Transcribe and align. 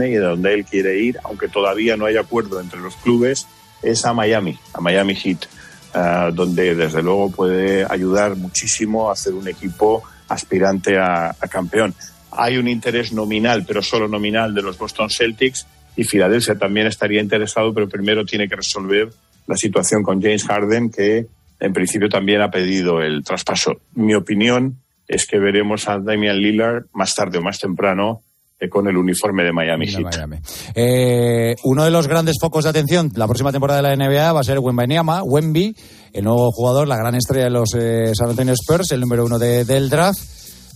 y 0.00 0.14
de 0.14 0.18
donde 0.18 0.54
él 0.54 0.64
quiere 0.64 0.98
ir, 0.98 1.18
aunque 1.24 1.48
todavía 1.48 1.96
no 1.96 2.06
hay 2.06 2.16
acuerdo 2.16 2.60
entre 2.60 2.80
los 2.80 2.96
clubes, 2.96 3.46
es 3.82 4.04
a 4.04 4.12
Miami, 4.12 4.58
a 4.72 4.80
Miami 4.80 5.14
Heat, 5.14 5.46
ah, 5.94 6.30
donde 6.32 6.74
desde 6.74 7.02
luego 7.02 7.30
puede 7.30 7.84
ayudar 7.88 8.36
muchísimo 8.36 9.10
a 9.10 9.12
hacer 9.12 9.34
un 9.34 9.48
equipo 9.48 10.02
aspirante 10.28 10.98
a, 10.98 11.34
campeón. 11.50 11.94
Hay 12.30 12.56
un 12.56 12.68
interés 12.68 13.12
nominal, 13.12 13.64
pero 13.66 13.82
solo 13.82 14.08
nominal, 14.08 14.54
de 14.54 14.62
los 14.62 14.78
Boston 14.78 15.10
Celtics 15.10 15.66
y 15.96 16.04
Filadelfia 16.04 16.56
también 16.56 16.86
estaría 16.86 17.20
interesado, 17.20 17.74
pero 17.74 17.88
primero 17.88 18.24
tiene 18.24 18.48
que 18.48 18.56
resolver 18.56 19.10
la 19.46 19.56
situación 19.56 20.02
con 20.02 20.22
James 20.22 20.44
Harden, 20.44 20.90
que 20.90 21.26
en 21.60 21.72
principio 21.72 22.08
también 22.08 22.40
ha 22.40 22.50
pedido 22.50 23.02
el 23.02 23.22
traspaso. 23.22 23.80
Mi 23.94 24.14
opinión 24.14 24.78
es 25.06 25.26
que 25.26 25.38
veremos 25.38 25.88
a 25.88 25.98
Damian 25.98 26.38
Lillard 26.38 26.86
más 26.94 27.14
tarde 27.14 27.38
o 27.38 27.42
más 27.42 27.58
temprano 27.58 28.22
con 28.68 28.88
el 28.88 28.96
uniforme 28.96 29.44
de 29.44 29.52
Miami 29.52 29.86
Heat. 29.86 30.40
Eh, 30.74 31.56
uno 31.64 31.84
de 31.84 31.90
los 31.90 32.08
grandes 32.08 32.36
focos 32.40 32.64
de 32.64 32.70
atención 32.70 33.10
la 33.14 33.26
próxima 33.26 33.52
temporada 33.52 33.82
de 33.82 33.96
la 33.96 33.96
NBA 33.96 34.32
va 34.32 34.40
a 34.40 34.44
ser 34.44 34.58
Wembanyama, 34.58 35.22
Wemby, 35.22 35.74
el 36.12 36.24
nuevo 36.24 36.50
jugador, 36.52 36.88
la 36.88 36.96
gran 36.96 37.14
estrella 37.14 37.44
de 37.44 37.50
los 37.50 37.74
eh, 37.74 38.12
San 38.14 38.30
Antonio 38.30 38.54
Spurs, 38.54 38.92
el 38.92 39.00
número 39.00 39.24
uno 39.24 39.38
del 39.38 39.90
draft 39.90 40.20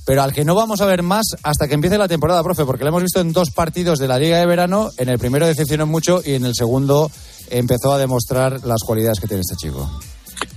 pero 0.07 0.23
al 0.23 0.33
que 0.33 0.45
no 0.45 0.55
vamos 0.55 0.81
a 0.81 0.87
ver 0.87 1.03
más 1.03 1.25
hasta 1.43 1.67
que 1.67 1.75
empiece 1.75 1.99
la 1.99 2.07
temporada, 2.07 2.43
profe, 2.45 2.65
porque 2.65 2.85
lo 2.85 2.91
hemos 2.91 3.03
visto 3.03 3.21
en 3.21 3.33
dos 3.33 3.51
partidos 3.51 3.99
de 3.99 4.07
la 4.07 4.21
Liga 4.21 4.39
de 4.39 4.47
Verano. 4.47 4.91
En 4.99 5.09
el 5.09 5.19
primero 5.19 5.49
decepcionó 5.49 5.85
mucho 5.85 6.23
y 6.25 6.35
en 6.35 6.45
el 6.45 6.55
segundo 6.55 7.11
empezó 7.51 7.93
a 7.93 7.99
demostrar 7.99 8.65
las 8.65 8.85
cualidades 8.87 9.19
que 9.19 9.27
tiene 9.27 9.41
este 9.41 9.57
chico. 9.57 9.91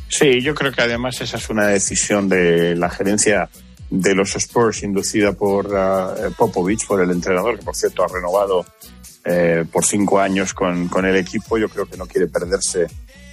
Sí, 0.08 0.40
yo 0.42 0.54
creo 0.54 0.72
que 0.72 0.84
además 0.84 1.20
esa 1.22 1.38
es 1.38 1.50
una 1.50 1.66
decisión 1.66 2.30
de 2.30 2.76
la 2.76 2.92
gerencia 2.92 3.50
de 3.90 4.16
los 4.16 4.36
Spurs 4.36 4.84
inducida 4.84 5.34
por 5.34 5.68
uh, 5.68 6.32
Popovich, 6.38 6.86
por 6.86 7.02
el 7.02 7.12
entrenador, 7.12 7.58
que 7.58 7.66
por 7.66 7.76
cierto 7.76 8.04
ha 8.04 8.08
renovado 8.08 8.66
eh, 9.26 9.66
por 9.72 9.86
cinco 9.86 10.20
años 10.20 10.54
con, 10.54 10.88
con, 10.88 11.06
el 11.06 11.16
equipo. 11.16 11.58
Yo 11.58 11.70
creo 11.70 11.86
que 11.86 11.98
no 11.98 12.06
quiere 12.06 12.28
perderse 12.28 12.88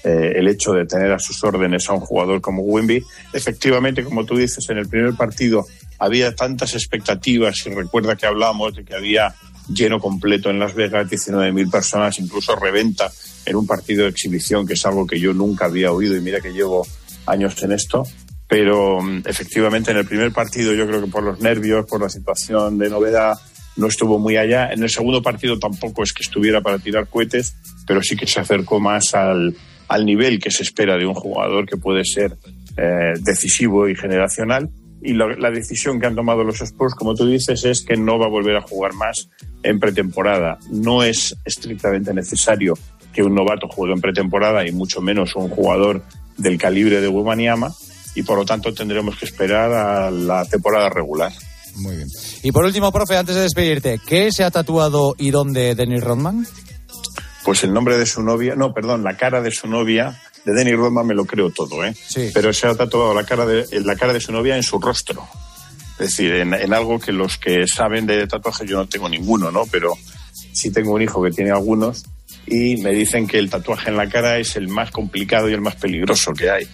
eh, 0.05 0.33
el 0.37 0.49
hecho 0.49 0.73
de 0.73 0.87
tener 0.87 1.13
a 1.13 1.19
sus 1.19 1.43
órdenes 1.43 1.89
a 1.89 1.93
un 1.93 2.01
jugador 2.01 2.41
como 2.41 2.63
Wimby. 2.63 3.03
Efectivamente, 3.33 4.05
como 4.05 4.25
tú 4.25 4.37
dices, 4.37 4.69
en 4.71 4.79
el 4.79 4.89
primer 4.89 5.15
partido 5.15 5.67
había 5.99 6.35
tantas 6.35 6.75
expectativas 6.75 7.67
y 7.67 7.71
recuerda 7.71 8.17
que 8.17 8.27
hablábamos 8.27 8.77
de 8.77 8.85
que 8.85 8.95
había 8.95 9.35
lleno 9.69 9.99
completo 9.99 10.51
en 10.51 10.59
Las 10.59 10.75
Vegas, 10.75 11.11
19.000 11.11 11.71
personas, 11.71 12.19
incluso 12.19 12.55
reventa 12.55 13.11
en 13.45 13.57
un 13.57 13.67
partido 13.67 14.05
de 14.05 14.11
exhibición, 14.11 14.67
que 14.67 14.75
es 14.75 14.87
algo 14.87 15.07
que 15.07 15.19
yo 15.19 15.35
nunca 15.35 15.65
había 15.65 15.93
oído 15.93 16.17
y 16.17 16.21
mira 16.21 16.41
que 16.41 16.53
llevo 16.53 16.87
años 17.27 17.61
en 17.63 17.73
esto. 17.73 18.05
Pero 18.49 19.01
mm, 19.01 19.23
efectivamente 19.27 19.91
en 19.91 19.99
el 19.99 20.07
primer 20.07 20.33
partido 20.33 20.73
yo 20.75 20.87
creo 20.87 21.03
que 21.03 21.11
por 21.11 21.23
los 21.23 21.41
nervios, 21.41 21.87
por 21.87 22.01
la 22.01 22.09
situación 22.09 22.79
de 22.79 22.91
novedad, 22.91 23.39
no 23.77 23.89
estuvo 23.89 24.19
muy 24.19 24.37
allá. 24.37 24.73
En 24.73 24.83
el 24.83 24.91
segundo 24.91 25.23
partido 25.23 25.59
tampoco 25.59 26.03
es 26.03 26.13
que 26.13 26.23
estuviera 26.23 26.61
para 26.61 26.79
tirar 26.79 27.09
cohetes, 27.09 27.57
pero 27.87 28.03
sí 28.03 28.17
que 28.17 28.27
se 28.27 28.41
acercó 28.41 28.81
más 28.81 29.15
al, 29.15 29.55
al 29.89 30.07
nivel 30.07 30.39
que 30.39 30.51
se 30.51 30.63
espera 30.63 30.97
de 30.97 31.07
un 31.07 31.15
jugador 31.15 31.67
que 31.67 31.77
puede 31.77 32.05
ser 32.05 32.37
eh, 32.77 33.15
decisivo 33.21 33.89
y 33.89 33.95
generacional 33.95 34.71
y 35.03 35.13
la, 35.13 35.51
decisión 35.51 36.01
que 36.01 36.07
han 36.07 36.17
tomado 36.17 36.43
los 36.43 36.61
Spurs, 36.61 36.95
como 36.95 37.15
tú 37.15 37.27
dices, 37.27 37.65
es 37.65 37.83
que 37.83 37.97
no 37.97 38.19
va 38.19 38.27
a 38.27 38.31
volver 38.31 38.57
a 38.57 38.63
jugar 38.63 38.93
más 38.95 39.29
en 39.63 39.79
pretemporada. 39.79 40.59
No 40.71 41.03
es 41.03 41.37
estrictamente 41.45 42.13
necesario 42.13 42.75
que 43.13 43.23
un 43.23 43.35
novato 43.35 43.69
juegue 43.69 43.95
en 43.95 44.01
pretemporada 44.01 44.67
y 44.67 44.73
mucho 44.73 45.01
menos 45.01 45.37
un 45.37 45.49
jugador 45.49 46.03
del 46.37 46.59
calibre 46.59 47.01
de 47.01 47.09
Wemanyama 47.09 47.73
y 48.17 48.23
por 48.23 48.39
lo 48.39 48.45
tanto 48.45 48.75
tendremos 48.75 49.17
que 49.17 49.27
esperar 49.27 49.73
a 49.73 50.11
la 50.11 50.45
temporada 50.47 50.89
regular. 50.89 51.33
Muy 51.77 51.97
bien. 51.97 52.09
Y 52.43 52.51
por 52.51 52.65
último, 52.65 52.91
profe, 52.91 53.17
antes 53.17 53.37
de 53.37 53.43
despedirte, 53.43 54.01
¿qué 54.05 54.33
se 54.33 54.43
ha 54.43 54.51
tatuado 54.51 55.15
y 55.19 55.31
dónde 55.31 55.75
Dennis 55.75 56.03
Rodman? 56.03 56.47
Pues 57.45 57.63
el 57.63 57.73
nombre 57.73 57.99
de 57.99 58.07
su 58.07 58.23
novia, 58.23 58.57
no, 58.57 58.73
perdón, 58.73 59.05
la 59.05 59.17
cara 59.17 59.41
de 59.43 59.53
su 59.53 59.69
novia 59.69 60.21
de 60.47 60.53
Denny 60.55 60.73
Rodman 60.75 61.07
me 61.07 61.15
lo 61.15 61.25
creo 61.25 61.51
todo, 61.51 61.85
¿eh? 61.85 61.95
Sí. 61.95 62.31
Pero 62.33 62.53
se 62.53 62.67
ha 62.67 62.75
tatuado 62.75 63.13
la 63.13 63.25
cara 63.25 63.45
de, 63.45 63.67
la 63.85 63.97
cara 63.97 64.13
de 64.13 64.21
su 64.21 64.33
novia 64.33 64.57
en 64.57 64.63
su 64.63 64.79
rostro. 64.79 65.27
Es 65.99 66.11
decir, 66.11 66.35
en, 66.35 66.73
algo 66.73 66.99
que 66.99 67.13
los 67.13 67.37
que 67.37 67.67
saben 67.67 68.07
de 68.07 68.27
tatuajes 68.27 68.69
yo 68.69 68.77
no 68.77 68.87
tengo 68.87 69.09
ninguno, 69.09 69.51
¿no? 69.51 69.65
Pero 69.67 69.95
sí 70.53 70.71
tengo 70.71 70.93
un 70.93 71.03
hijo 71.03 71.23
que 71.23 71.31
tiene 71.31 71.51
algunos 71.51 72.05
y 72.47 72.77
me 72.77 72.93
dicen 72.93 73.27
que 73.27 73.39
el 73.39 73.51
tatuaje 73.51 73.91
en 73.91 73.97
la 73.97 74.09
cara 74.09 74.39
es 74.39 74.57
el 74.57 74.69
más 74.69 74.91
complicado 74.91 75.51
y 75.51 75.53
el 75.53 75.61
más 75.61 75.75
peligroso 75.75 76.33
que 76.33 76.49
hay. 76.49 76.69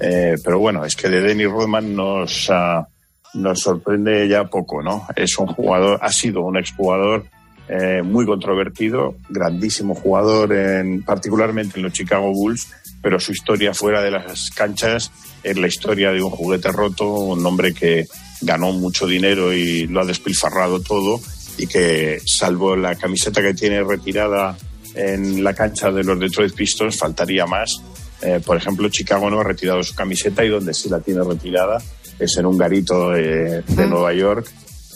Eh, 0.00 0.36
pero 0.44 0.58
bueno, 0.58 0.84
es 0.84 0.94
que 0.96 1.08
de 1.08 1.20
Denny 1.20 1.46
Rodman 1.46 1.94
nos, 1.94 2.48
ah, 2.50 2.86
nos 3.34 3.60
sorprende 3.60 4.28
ya 4.28 4.44
poco, 4.44 4.82
¿no? 4.82 5.06
Es 5.14 5.38
un 5.38 5.46
jugador, 5.46 5.98
ha 6.02 6.12
sido 6.12 6.42
un 6.42 6.56
exjugador 6.56 7.24
eh, 7.68 8.02
muy 8.02 8.26
controvertido, 8.26 9.16
grandísimo 9.28 9.94
jugador, 9.94 10.52
en, 10.52 11.02
particularmente 11.02 11.78
en 11.78 11.84
los 11.84 11.92
Chicago 11.92 12.30
Bulls, 12.32 12.68
pero 13.02 13.18
su 13.18 13.32
historia 13.32 13.74
fuera 13.74 14.02
de 14.02 14.10
las 14.10 14.50
canchas 14.50 15.10
es 15.42 15.56
la 15.56 15.66
historia 15.66 16.12
de 16.12 16.22
un 16.22 16.30
juguete 16.30 16.70
roto, 16.70 17.08
un 17.08 17.44
hombre 17.44 17.72
que 17.72 18.06
ganó 18.40 18.72
mucho 18.72 19.06
dinero 19.06 19.52
y 19.52 19.86
lo 19.86 20.00
ha 20.00 20.04
despilfarrado 20.04 20.80
todo 20.80 21.20
y 21.58 21.66
que 21.66 22.20
salvo 22.24 22.76
la 22.76 22.94
camiseta 22.94 23.42
que 23.42 23.54
tiene 23.54 23.82
retirada 23.82 24.56
en 24.94 25.42
la 25.42 25.54
cancha 25.54 25.90
de 25.90 26.04
los 26.04 26.18
Detroit 26.18 26.54
Pistons 26.54 26.98
faltaría 26.98 27.46
más. 27.46 27.82
Eh, 28.22 28.40
por 28.44 28.56
ejemplo, 28.56 28.88
Chicago 28.88 29.30
no 29.30 29.40
ha 29.40 29.44
retirado 29.44 29.82
su 29.82 29.94
camiseta 29.94 30.44
y 30.44 30.48
donde 30.48 30.72
sí 30.74 30.88
la 30.88 31.00
tiene 31.00 31.22
retirada 31.22 31.78
es 32.18 32.36
en 32.38 32.46
un 32.46 32.56
garito 32.56 33.10
de, 33.10 33.62
Nueva 33.68 34.12
York. 34.14 34.48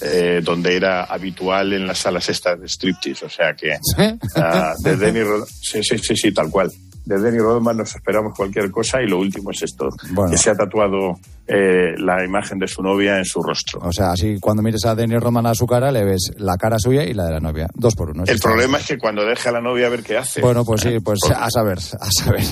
Eh, 0.03 0.41
donde 0.43 0.75
era 0.75 1.05
habitual 1.05 1.75
en 1.75 1.87
las 1.87 1.99
salas 1.99 2.27
estas 2.31 2.59
de 2.59 2.67
striptease, 2.67 3.23
o 3.23 3.29
sea 3.29 3.55
que 3.55 3.73
uh, 3.99 4.89
de 4.89 5.43
sí, 5.61 5.83
sí, 5.83 5.99
sí, 5.99 6.17
sí, 6.17 6.33
tal 6.33 6.49
cual 6.49 6.73
de 7.11 7.19
Denny 7.19 7.39
Rodman 7.39 7.77
nos 7.77 7.93
esperamos 7.95 8.35
cualquier 8.37 8.71
cosa 8.71 9.03
y 9.03 9.09
lo 9.09 9.19
último 9.19 9.51
es 9.51 9.63
esto, 9.63 9.89
que 10.31 10.39
se 10.39 10.51
ha 10.51 10.55
tatuado 10.55 11.19
eh, 11.45 11.95
la 11.99 12.25
imagen 12.25 12.61
de 12.61 12.69
su 12.69 12.83
novia 12.83 13.19
en 13.19 13.25
su 13.25 13.43
rostro. 13.43 13.81
O 13.83 13.93
sea, 13.93 14.13
así 14.13 14.39
cuando 14.39 14.63
mires 14.63 14.85
a 14.85 14.95
Denny 14.95 15.19
Rodman 15.19 15.47
a 15.47 15.55
su 15.55 15.67
cara 15.67 15.91
le 15.91 16.05
ves 16.05 16.31
la 16.37 16.57
cara 16.57 16.79
suya 16.79 17.03
y 17.03 17.13
la 17.13 17.25
de 17.25 17.33
la 17.33 17.41
novia, 17.41 17.67
dos 17.75 17.97
por 17.97 18.11
uno. 18.11 18.23
El 18.27 18.39
problema 18.39 18.79
es 18.79 18.87
que 18.87 18.99
cuando 18.99 19.25
deje 19.25 19.49
a 19.49 19.53
la 19.53 19.61
novia 19.61 19.89
a 19.89 19.91
ver 19.91 20.05
qué 20.05 20.17
hace. 20.19 20.41
Bueno, 20.41 20.65
pues 20.65 20.83
sí, 20.83 21.01
pues 21.01 21.19
a 21.35 21.51
saber, 21.51 21.79
a 21.79 22.11
saber. 22.13 22.45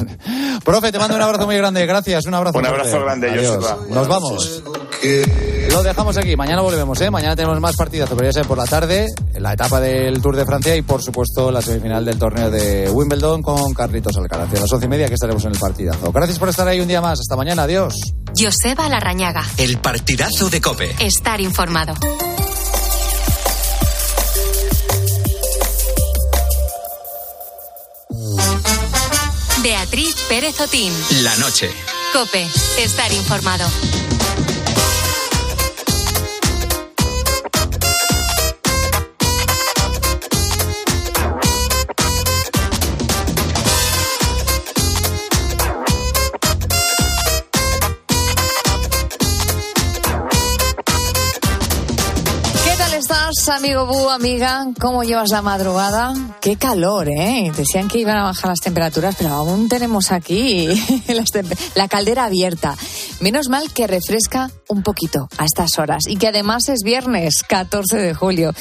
Profe, 0.65 0.91
te 0.91 0.99
mando 0.99 1.15
un 1.15 1.23
abrazo 1.23 1.47
muy 1.47 1.57
grande, 1.57 1.87
gracias, 1.87 2.27
un 2.27 2.35
abrazo. 2.35 2.59
Un 2.59 2.67
abrazo 2.67 3.01
grande, 3.01 3.31
Adiós. 3.31 3.77
Nos 3.91 4.09
vamos. 4.09 4.65
Lo 5.71 5.83
dejamos 5.83 6.17
aquí, 6.17 6.35
mañana 6.37 6.63
volvemos, 6.63 7.01
¿eh? 7.01 7.11
Mañana 7.11 7.37
tenemos 7.37 7.61
más 7.61 7.77
partidas, 7.77 8.09
pero 8.09 8.25
ya 8.25 8.33
sea 8.33 8.45
por 8.45 8.59
la 8.59 8.67
tarde, 8.67 9.07
la 9.35 9.53
etapa 9.53 9.81
del 9.81 10.21
Tour 10.21 10.37
de 10.37 10.45
Francia 10.45 10.75
y 10.75 10.83
por 10.83 11.03
supuesto 11.03 11.51
la 11.51 11.61
semifinal 11.61 12.05
del 12.05 12.19
torneo 12.19 12.51
de 12.51 12.91
Wimbledon 12.91 13.43
con 13.43 13.75
Carlitos 13.75 14.17
Alcaraz. 14.17 14.51
A 14.55 14.61
las 14.61 14.73
once 14.73 14.87
y 14.87 14.89
media 14.89 15.09
que 15.09 15.15
estaremos 15.15 15.45
en 15.45 15.53
el 15.53 15.59
partidazo. 15.59 16.11
Gracias 16.11 16.39
por 16.39 16.49
estar 16.49 16.67
ahí 16.67 16.81
un 16.81 16.89
día 16.89 17.01
más. 17.01 17.21
Hasta 17.21 17.37
mañana. 17.37 17.65
Adiós. 17.65 17.95
Joseba 18.37 18.89
Larrañaga. 18.89 19.45
El 19.57 19.79
partidazo 19.79 20.49
de 20.49 20.61
Cope. 20.61 20.95
Estar 21.01 21.41
informado. 21.41 21.95
Beatriz 29.63 30.17
Pérez 30.29 30.61
Otín. 30.61 30.93
La 31.23 31.37
noche. 31.37 31.71
Cope. 32.13 32.47
Estar 32.79 33.13
informado. 33.13 33.67
Amigo 53.53 53.87
Bu, 53.87 54.11
amiga? 54.11 54.67
¿Cómo 54.81 55.03
llevas 55.03 55.31
la 55.31 55.43
madrugada? 55.43 56.13
Qué 56.41 56.57
calor, 56.57 57.09
¿eh? 57.09 57.51
Decían 57.57 57.89
que 57.89 57.99
iban 57.99 58.17
a 58.17 58.25
bajar 58.25 58.51
las 58.51 58.61
temperaturas, 58.61 59.17
pero 59.17 59.31
aún 59.31 59.69
tenemos 59.69 60.13
aquí 60.13 60.69
la 61.75 61.89
caldera 61.89 62.25
abierta. 62.25 62.77
Menos 63.21 63.49
mal 63.49 63.73
que 63.73 63.87
refresca 63.87 64.51
un 64.69 64.83
poquito 64.83 65.29
a 65.39 65.45
estas 65.45 65.79
horas 65.79 66.07
y 66.07 66.17
que 66.17 66.29
además 66.29 66.69
es 66.69 66.81
viernes 66.85 67.43
14 67.49 67.97
de 67.97 68.15
julio. 68.15 68.53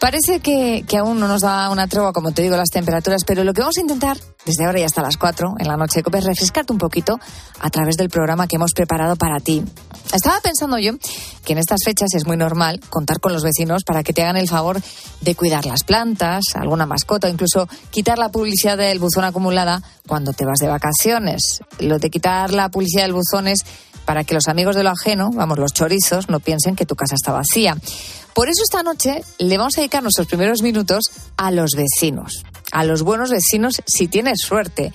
Parece 0.00 0.40
que, 0.40 0.84
que 0.88 0.98
aún 0.98 1.20
no 1.20 1.28
nos 1.28 1.42
da 1.42 1.70
una 1.70 1.86
tregua, 1.86 2.12
como 2.12 2.32
te 2.32 2.42
digo, 2.42 2.56
las 2.56 2.70
temperaturas, 2.70 3.24
pero 3.24 3.44
lo 3.44 3.52
que 3.52 3.60
vamos 3.60 3.76
a 3.76 3.82
intentar 3.82 4.16
desde 4.44 4.64
ahora 4.64 4.80
y 4.80 4.82
hasta 4.82 5.02
las 5.02 5.16
4 5.16 5.54
en 5.58 5.68
la 5.68 5.76
noche 5.76 6.02
de 6.02 6.18
es 6.18 6.24
refrescarte 6.24 6.72
un 6.72 6.78
poquito 6.78 7.18
a 7.60 7.70
través 7.70 7.96
del 7.96 8.08
programa 8.08 8.46
que 8.46 8.56
hemos 8.56 8.72
preparado 8.72 9.16
para 9.16 9.40
ti. 9.40 9.62
Estaba 10.12 10.40
pensando 10.40 10.78
yo 10.78 10.94
que 11.44 11.52
en 11.52 11.58
estas 11.58 11.80
fechas 11.84 12.14
es 12.14 12.26
muy 12.26 12.36
normal 12.36 12.80
contar 12.90 13.20
con 13.20 13.32
los 13.32 13.42
vecinos 13.42 13.82
para 13.84 14.02
que 14.02 14.12
te 14.12 14.22
hagan 14.22 14.36
el 14.36 14.48
favor 14.48 14.80
de 15.20 15.34
cuidar 15.34 15.64
las 15.64 15.84
plantas, 15.84 16.44
alguna 16.54 16.86
mascota, 16.86 17.28
incluso 17.28 17.68
quitar 17.90 18.18
la 18.18 18.30
publicidad 18.30 18.76
del 18.76 18.98
buzón 18.98 19.24
acumulada 19.24 19.82
cuando 20.06 20.32
te 20.32 20.44
vas 20.44 20.58
de 20.58 20.68
vacaciones. 20.68 21.60
Lo 21.78 21.98
de 21.98 22.10
quitar 22.10 22.52
la 22.52 22.68
publicidad 22.68 23.04
del 23.04 23.14
buzón 23.14 23.48
es 23.48 23.64
para 24.04 24.24
que 24.24 24.34
los 24.34 24.48
amigos 24.48 24.76
de 24.76 24.82
lo 24.82 24.90
ajeno, 24.90 25.30
vamos, 25.32 25.58
los 25.58 25.72
chorizos, 25.72 26.28
no 26.28 26.40
piensen 26.40 26.76
que 26.76 26.86
tu 26.86 26.96
casa 26.96 27.14
está 27.14 27.32
vacía. 27.32 27.76
Por 28.34 28.48
eso 28.48 28.62
esta 28.62 28.82
noche 28.82 29.22
le 29.38 29.58
vamos 29.58 29.76
a 29.76 29.82
dedicar 29.82 30.02
nuestros 30.02 30.26
primeros 30.26 30.62
minutos 30.62 31.04
a 31.36 31.50
los 31.50 31.72
vecinos, 31.76 32.44
a 32.72 32.84
los 32.84 33.02
buenos 33.02 33.30
vecinos 33.30 33.80
si 33.86 34.08
tienes 34.08 34.40
suerte. 34.40 34.92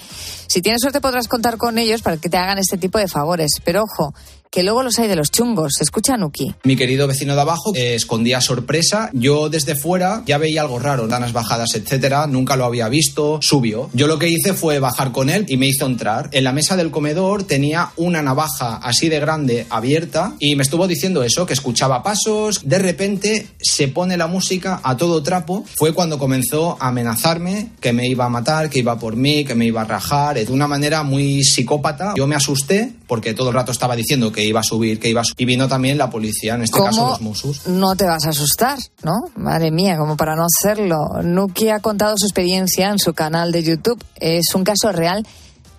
Si 0.47 0.61
tienes 0.61 0.81
suerte 0.81 0.99
podrás 0.99 1.27
contar 1.27 1.57
con 1.57 1.77
ellos 1.77 2.01
para 2.01 2.17
que 2.17 2.29
te 2.29 2.37
hagan 2.37 2.57
este 2.57 2.77
tipo 2.77 2.97
de 2.97 3.07
favores, 3.07 3.51
pero 3.63 3.83
ojo, 3.83 4.13
que 4.51 4.63
luego 4.63 4.83
los 4.83 4.99
hay 4.99 5.07
de 5.07 5.15
los 5.15 5.31
chungos. 5.31 5.73
Escucha 5.81 6.17
Nuki. 6.17 6.53
Mi 6.63 6.75
querido 6.75 7.07
vecino 7.07 7.35
de 7.35 7.41
abajo 7.41 7.73
eh, 7.75 7.95
escondía 7.95 8.41
sorpresa. 8.41 9.09
Yo 9.13 9.49
desde 9.49 9.75
fuera 9.75 10.23
ya 10.25 10.37
veía 10.37 10.61
algo 10.61 10.79
raro, 10.79 11.07
danas 11.07 11.33
bajadas, 11.33 11.75
etcétera. 11.75 12.27
Nunca 12.27 12.55
lo 12.55 12.65
había 12.65 12.89
visto. 12.89 13.39
Subió. 13.41 13.89
Yo 13.93 14.07
lo 14.07 14.19
que 14.19 14.29
hice 14.29 14.53
fue 14.53 14.79
bajar 14.79 15.11
con 15.11 15.29
él 15.29 15.45
y 15.47 15.57
me 15.57 15.67
hizo 15.67 15.85
entrar. 15.85 16.29
En 16.31 16.43
la 16.43 16.53
mesa 16.53 16.75
del 16.75 16.91
comedor 16.91 17.43
tenía 17.43 17.91
una 17.97 18.21
navaja 18.21 18.77
así 18.77 19.09
de 19.09 19.19
grande 19.19 19.65
abierta 19.69 20.35
y 20.39 20.55
me 20.55 20.63
estuvo 20.63 20.87
diciendo 20.87 21.23
eso, 21.23 21.45
que 21.45 21.53
escuchaba 21.53 22.03
pasos. 22.03 22.61
De 22.63 22.79
repente 22.79 23.47
se 23.61 23.87
pone 23.87 24.17
la 24.17 24.27
música 24.27 24.79
a 24.83 24.97
todo 24.97 25.23
trapo. 25.23 25.65
Fue 25.75 25.93
cuando 25.93 26.17
comenzó 26.17 26.77
a 26.79 26.89
amenazarme 26.89 27.69
que 27.79 27.93
me 27.93 28.07
iba 28.07 28.25
a 28.25 28.29
matar, 28.29 28.69
que 28.69 28.79
iba 28.79 28.97
por 28.97 29.15
mí, 29.15 29.45
que 29.45 29.55
me 29.55 29.65
iba 29.65 29.81
a 29.81 29.85
rajar, 29.85 30.35
de 30.35 30.51
una 30.51 30.67
manera 30.67 31.03
muy 31.03 31.43
psicópata. 31.43 32.13
Yo 32.15 32.27
me 32.27 32.35
asusté 32.35 32.93
porque 33.07 33.33
todo 33.33 33.49
el 33.49 33.55
rato 33.55 33.71
estaba 33.71 33.95
diciendo 33.95 34.31
que 34.31 34.43
iba 34.43 34.59
a 34.59 34.63
subir, 34.63 34.99
que 34.99 35.09
iba 35.09 35.21
a 35.21 35.23
subir. 35.23 35.41
Y 35.41 35.45
vino 35.45 35.67
también 35.67 35.97
la 35.97 36.09
policía, 36.09 36.55
en 36.55 36.63
este 36.63 36.79
caso 36.79 37.09
los 37.09 37.21
Musus. 37.21 37.67
No 37.67 37.95
te 37.95 38.05
vas 38.05 38.25
a 38.25 38.29
asustar, 38.29 38.77
¿no? 39.03 39.13
Madre 39.35 39.71
mía, 39.71 39.97
como 39.97 40.17
para 40.17 40.35
no 40.35 40.45
hacerlo. 40.45 41.21
Nuki 41.23 41.69
ha 41.69 41.79
contado 41.79 42.15
su 42.17 42.25
experiencia 42.25 42.89
en 42.89 42.99
su 42.99 43.13
canal 43.13 43.51
de 43.51 43.63
YouTube. 43.63 44.03
Es 44.15 44.53
un 44.53 44.63
caso 44.63 44.91
real 44.91 45.25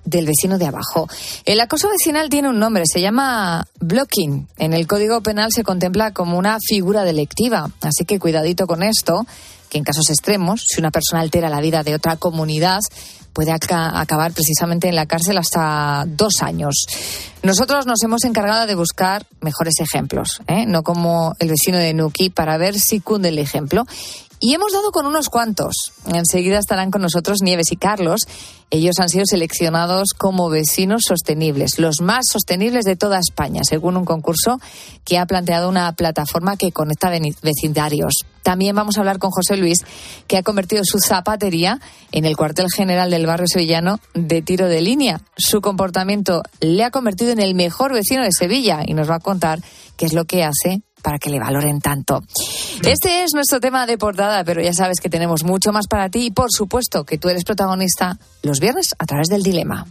del 0.08 0.26
vecino 0.26 0.58
de 0.58 0.66
abajo. 0.66 1.06
El 1.44 1.60
acoso 1.60 1.88
vecinal 1.90 2.30
tiene 2.30 2.48
un 2.48 2.58
nombre, 2.58 2.84
se 2.90 3.00
llama 3.00 3.66
blocking. 3.78 4.48
En 4.56 4.72
el 4.72 4.86
Código 4.86 5.20
Penal 5.20 5.50
se 5.54 5.64
contempla 5.64 6.12
como 6.12 6.38
una 6.38 6.58
figura 6.66 7.04
delictiva, 7.04 7.70
así 7.82 8.04
que 8.06 8.18
cuidadito 8.18 8.66
con 8.66 8.82
esto, 8.82 9.26
que 9.68 9.78
en 9.78 9.84
casos 9.84 10.10
extremos, 10.10 10.64
si 10.66 10.80
una 10.80 10.90
persona 10.90 11.20
altera 11.20 11.48
la 11.48 11.60
vida 11.60 11.82
de 11.82 11.94
otra 11.94 12.16
comunidad, 12.16 12.80
puede 13.32 13.52
acabar 13.52 14.32
precisamente 14.32 14.88
en 14.88 14.96
la 14.96 15.06
cárcel 15.06 15.38
hasta 15.38 16.04
dos 16.08 16.42
años. 16.42 16.86
Nosotros 17.42 17.86
nos 17.86 18.02
hemos 18.02 18.24
encargado 18.24 18.66
de 18.66 18.74
buscar 18.74 19.26
mejores 19.40 19.74
ejemplos, 19.78 20.40
¿eh? 20.48 20.66
no 20.66 20.82
como 20.82 21.34
el 21.38 21.48
vecino 21.48 21.78
de 21.78 21.94
Nuki, 21.94 22.30
para 22.30 22.58
ver 22.58 22.78
si 22.78 22.98
cunde 22.98 23.28
el 23.28 23.38
ejemplo. 23.38 23.84
Y 24.40 24.54
hemos 24.54 24.72
dado 24.72 24.92
con 24.92 25.06
unos 25.06 25.28
cuantos. 25.28 25.92
Enseguida 26.06 26.58
estarán 26.58 26.92
con 26.92 27.02
nosotros 27.02 27.42
Nieves 27.42 27.72
y 27.72 27.76
Carlos. 27.76 28.20
Ellos 28.70 29.00
han 29.00 29.08
sido 29.08 29.24
seleccionados 29.26 30.10
como 30.16 30.48
vecinos 30.48 31.02
sostenibles, 31.08 31.78
los 31.78 32.00
más 32.00 32.26
sostenibles 32.30 32.84
de 32.84 32.96
toda 32.96 33.18
España, 33.18 33.62
según 33.64 33.96
un 33.96 34.04
concurso 34.04 34.60
que 35.04 35.18
ha 35.18 35.26
planteado 35.26 35.68
una 35.68 35.90
plataforma 35.92 36.56
que 36.56 36.70
conecta 36.70 37.10
vecindarios. 37.42 38.12
También 38.42 38.76
vamos 38.76 38.96
a 38.96 39.00
hablar 39.00 39.18
con 39.18 39.30
José 39.30 39.56
Luis, 39.56 39.78
que 40.26 40.36
ha 40.36 40.42
convertido 40.42 40.82
su 40.84 40.98
zapatería 40.98 41.80
en 42.12 42.24
el 42.24 42.36
cuartel 42.36 42.68
general 42.70 43.10
del 43.10 43.26
barrio 43.26 43.46
sevillano 43.48 43.98
de 44.14 44.42
tiro 44.42 44.68
de 44.68 44.82
línea. 44.82 45.20
Su 45.36 45.60
comportamiento 45.60 46.42
le 46.60 46.84
ha 46.84 46.90
convertido 46.90 47.32
en 47.32 47.40
el 47.40 47.54
mejor 47.54 47.92
vecino 47.92 48.22
de 48.22 48.32
Sevilla 48.32 48.82
y 48.86 48.94
nos 48.94 49.10
va 49.10 49.16
a 49.16 49.20
contar 49.20 49.60
qué 49.96 50.06
es 50.06 50.12
lo 50.12 50.26
que 50.26 50.44
hace 50.44 50.82
para 51.02 51.18
que 51.18 51.30
le 51.30 51.38
valoren 51.38 51.80
tanto. 51.80 52.22
Este 52.84 53.24
es 53.24 53.32
nuestro 53.34 53.60
tema 53.60 53.86
de 53.86 53.98
portada, 53.98 54.44
pero 54.44 54.60
ya 54.60 54.72
sabes 54.72 55.00
que 55.00 55.08
tenemos 55.08 55.44
mucho 55.44 55.72
más 55.72 55.86
para 55.88 56.08
ti 56.08 56.26
y 56.26 56.30
por 56.30 56.48
supuesto 56.50 57.04
que 57.04 57.18
tú 57.18 57.28
eres 57.28 57.44
protagonista 57.44 58.18
los 58.42 58.60
viernes 58.60 58.94
a 58.98 59.06
través 59.06 59.28
del 59.28 59.42
dilema. 59.42 59.86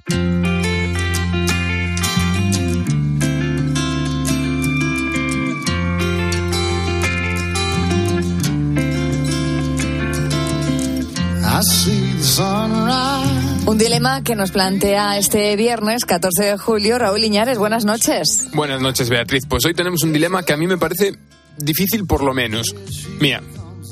Un 13.78 13.84
dilema 13.84 14.24
que 14.24 14.36
nos 14.36 14.50
plantea 14.50 15.20
este 15.20 15.56
viernes 15.56 16.04
14 16.04 16.44
de 16.44 16.58
julio 16.58 16.98
Raúl 16.98 17.24
Iñares. 17.24 17.60
Buenas 17.60 17.86
noches. 17.86 18.48
Buenas 18.52 18.82
noches, 18.82 19.08
Beatriz. 19.08 19.44
Pues 19.48 19.66
hoy 19.66 19.76
tenemos 19.76 20.02
un 20.02 20.12
dilema 20.12 20.42
que 20.42 20.52
a 20.52 20.58
mí 20.58 20.66
me 20.66 20.80
parece 20.80 21.14
difícil 21.60 22.08
por 22.08 22.24
lo 22.24 22.34
menos. 22.34 22.74
Mira, 23.20 23.44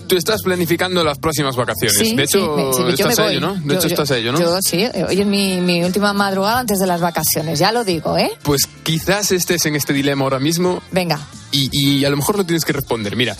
tú 0.08 0.18
estás 0.18 0.42
planificando 0.42 1.04
las 1.04 1.20
próximas 1.20 1.56
vacaciones. 1.56 2.00
de 2.00 2.24
hecho, 2.24 2.90
estás 2.90 3.20
a 3.20 3.32
ello, 3.32 3.42
¿no? 3.42 3.54
De 3.58 3.76
hecho, 3.76 3.86
estás 3.86 4.10
a 4.10 4.18
ello, 4.18 4.32
¿no? 4.32 4.40
Yo 4.40 4.58
sí. 4.60 4.88
Hoy 5.08 5.22
es 5.22 5.28
mi, 5.28 5.62
mi, 5.62 5.84
última 5.84 6.14
madrugada 6.14 6.62
antes 6.62 6.80
de 6.80 6.88
las 6.88 7.00
vacaciones. 7.00 7.60
Ya 7.60 7.72
lo 7.72 7.84
digo, 7.84 8.18
¿eh? 8.18 8.32
Pues 8.42 8.68
quizás 8.82 9.32
estés 9.34 9.68
en 9.68 9.76
este 9.76 9.94
dilema 9.94 10.24
ahora 10.24 10.40
mismo. 10.40 10.82
Venga. 10.90 11.20
Y, 11.52 11.70
y 11.72 12.06
a 12.06 12.10
lo 12.10 12.18
mejor 12.18 12.40
lo 12.40 12.44
tienes 12.44 12.66
que 12.66 12.74
responder. 12.74 13.16
Mira, 13.16 13.38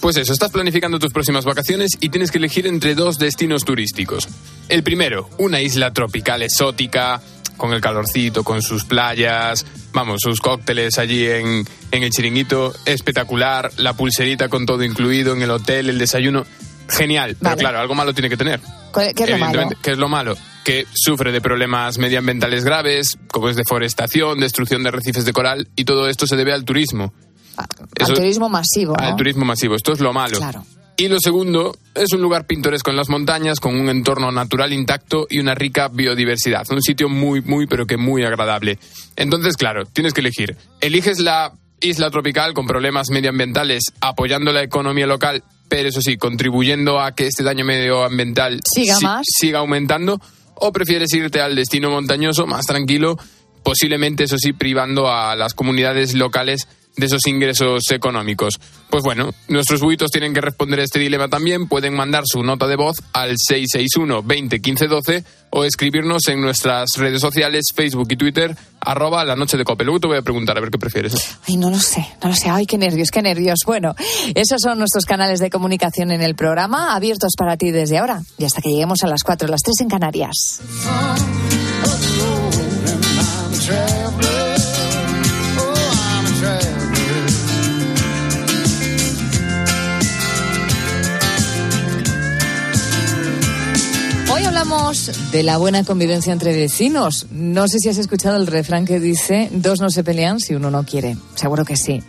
pues 0.00 0.16
eso, 0.16 0.32
estás 0.32 0.50
planificando 0.50 0.98
tus 0.98 1.12
próximas 1.12 1.44
vacaciones 1.44 1.92
y 2.00 2.08
tienes 2.08 2.32
que 2.32 2.38
elegir 2.38 2.66
entre 2.66 2.96
dos 2.96 3.16
destinos 3.16 3.64
turísticos. 3.64 4.28
El 4.68 4.82
primero, 4.82 5.28
una 5.38 5.60
isla 5.60 5.92
tropical 5.92 6.42
exótica, 6.42 7.20
con 7.56 7.72
el 7.72 7.80
calorcito, 7.80 8.42
con 8.42 8.62
sus 8.62 8.84
playas, 8.84 9.64
vamos, 9.92 10.20
sus 10.20 10.40
cócteles 10.40 10.98
allí 10.98 11.26
en, 11.26 11.64
el 11.90 12.10
chiringuito, 12.10 12.74
espectacular, 12.84 13.70
la 13.76 13.92
pulserita 13.92 14.48
con 14.48 14.66
todo 14.66 14.82
incluido 14.82 15.34
en 15.34 15.42
el 15.42 15.50
hotel, 15.50 15.88
el 15.88 15.98
desayuno, 15.98 16.44
genial. 16.88 17.36
Pero 17.40 17.56
claro, 17.56 17.78
algo 17.78 17.94
malo 17.94 18.12
tiene 18.12 18.28
que 18.28 18.36
tener. 18.36 18.60
¿Qué 18.92 19.24
es 19.24 19.30
lo 19.30 19.38
malo? 19.38 19.68
¿Qué 19.82 19.90
es 19.92 19.98
lo 19.98 20.08
malo? 20.08 20.36
Que 20.64 20.86
sufre 20.92 21.30
de 21.30 21.40
problemas 21.40 21.98
medioambientales 21.98 22.64
graves, 22.64 23.18
como 23.30 23.48
es 23.48 23.56
deforestación, 23.56 24.40
destrucción 24.40 24.82
de 24.82 24.88
arrecifes 24.88 25.24
de 25.24 25.32
coral, 25.32 25.68
y 25.76 25.84
todo 25.84 26.08
esto 26.08 26.26
se 26.26 26.36
debe 26.36 26.52
al 26.52 26.64
turismo 26.64 27.12
al 27.56 28.14
turismo 28.14 28.48
masivo. 28.48 28.94
Al 28.98 29.16
turismo 29.16 29.44
masivo, 29.44 29.74
esto 29.74 29.92
es 29.92 30.00
lo 30.00 30.12
malo. 30.12 30.38
Claro. 30.38 30.64
Y 30.96 31.08
lo 31.08 31.16
segundo, 31.18 31.76
es 31.94 32.12
un 32.12 32.22
lugar 32.22 32.46
pintoresco 32.46 32.90
en 32.90 32.96
las 32.96 33.08
montañas, 33.08 33.58
con 33.58 33.74
un 33.74 33.88
entorno 33.88 34.30
natural 34.30 34.72
intacto 34.72 35.26
y 35.28 35.40
una 35.40 35.54
rica 35.54 35.88
biodiversidad. 35.88 36.64
Un 36.70 36.82
sitio 36.82 37.08
muy, 37.08 37.40
muy, 37.40 37.66
pero 37.66 37.84
que 37.86 37.96
muy 37.96 38.22
agradable. 38.22 38.78
Entonces, 39.16 39.56
claro, 39.56 39.86
tienes 39.86 40.12
que 40.12 40.20
elegir. 40.20 40.56
Eliges 40.80 41.18
la 41.18 41.52
isla 41.80 42.10
tropical 42.10 42.54
con 42.54 42.66
problemas 42.66 43.10
medioambientales, 43.10 43.92
apoyando 44.00 44.52
la 44.52 44.62
economía 44.62 45.06
local, 45.06 45.42
pero 45.68 45.88
eso 45.88 46.00
sí, 46.00 46.16
contribuyendo 46.16 47.00
a 47.00 47.12
que 47.12 47.26
este 47.26 47.42
daño 47.42 47.64
medioambiental 47.64 48.60
siga, 48.64 49.00
más. 49.00 49.26
siga 49.28 49.58
aumentando, 49.58 50.20
o 50.54 50.72
prefieres 50.72 51.12
irte 51.12 51.40
al 51.40 51.56
destino 51.56 51.90
montañoso, 51.90 52.46
más 52.46 52.66
tranquilo, 52.66 53.18
posiblemente, 53.64 54.24
eso 54.24 54.38
sí, 54.38 54.52
privando 54.52 55.10
a 55.10 55.34
las 55.34 55.54
comunidades 55.54 56.14
locales 56.14 56.68
de 56.96 57.06
esos 57.06 57.26
ingresos 57.26 57.90
económicos. 57.90 58.60
Pues 58.88 59.02
bueno, 59.02 59.30
nuestros 59.48 59.80
buitos 59.80 60.10
tienen 60.10 60.32
que 60.32 60.40
responder 60.40 60.80
a 60.80 60.84
este 60.84 60.98
dilema 60.98 61.28
también. 61.28 61.66
Pueden 61.66 61.94
mandar 61.94 62.22
su 62.26 62.42
nota 62.42 62.66
de 62.66 62.76
voz 62.76 62.96
al 63.12 63.34
661 63.36 64.22
20 64.22 64.60
15 64.60 64.86
12 64.86 65.24
o 65.50 65.64
escribirnos 65.64 66.26
en 66.28 66.40
nuestras 66.40 66.90
redes 66.96 67.20
sociales, 67.20 67.66
Facebook 67.74 68.08
y 68.10 68.16
Twitter, 68.16 68.56
arroba 68.80 69.24
la 69.24 69.36
noche 69.36 69.56
de 69.56 69.64
Cope. 69.64 69.84
Luego 69.84 70.00
te 70.00 70.06
voy 70.08 70.16
a 70.16 70.22
preguntar 70.22 70.58
a 70.58 70.60
ver 70.60 70.70
qué 70.70 70.78
prefieres. 70.78 71.14
Ay, 71.46 71.56
no 71.56 71.70
lo 71.70 71.78
sé, 71.78 72.06
no 72.22 72.28
lo 72.28 72.34
sé. 72.34 72.50
Ay, 72.50 72.66
qué 72.66 72.76
nervios, 72.76 73.10
qué 73.10 73.22
nervios. 73.22 73.60
Bueno, 73.64 73.94
esos 74.34 74.60
son 74.60 74.78
nuestros 74.78 75.04
canales 75.04 75.40
de 75.40 75.50
comunicación 75.50 76.10
en 76.10 76.22
el 76.22 76.34
programa, 76.34 76.94
abiertos 76.94 77.34
para 77.36 77.56
ti 77.56 77.70
desde 77.70 77.98
ahora 77.98 78.22
y 78.38 78.44
hasta 78.44 78.60
que 78.60 78.70
lleguemos 78.70 79.02
a 79.04 79.06
las 79.06 79.22
4, 79.22 79.48
las 79.48 79.62
3 79.62 79.80
en 79.80 79.88
Canarias. 79.88 80.60
De 95.30 95.42
la 95.42 95.58
buena 95.58 95.84
convivencia 95.84 96.32
entre 96.32 96.56
vecinos. 96.56 97.26
No 97.30 97.68
sé 97.68 97.78
si 97.80 97.90
has 97.90 97.98
escuchado 97.98 98.36
el 98.36 98.46
refrán 98.46 98.86
que 98.86 98.98
dice, 98.98 99.50
dos 99.52 99.80
no 99.80 99.90
se 99.90 100.02
pelean 100.02 100.40
si 100.40 100.54
uno 100.54 100.70
no 100.70 100.84
quiere. 100.84 101.18
Seguro 101.34 101.66
que 101.66 101.76
sí. 101.76 102.02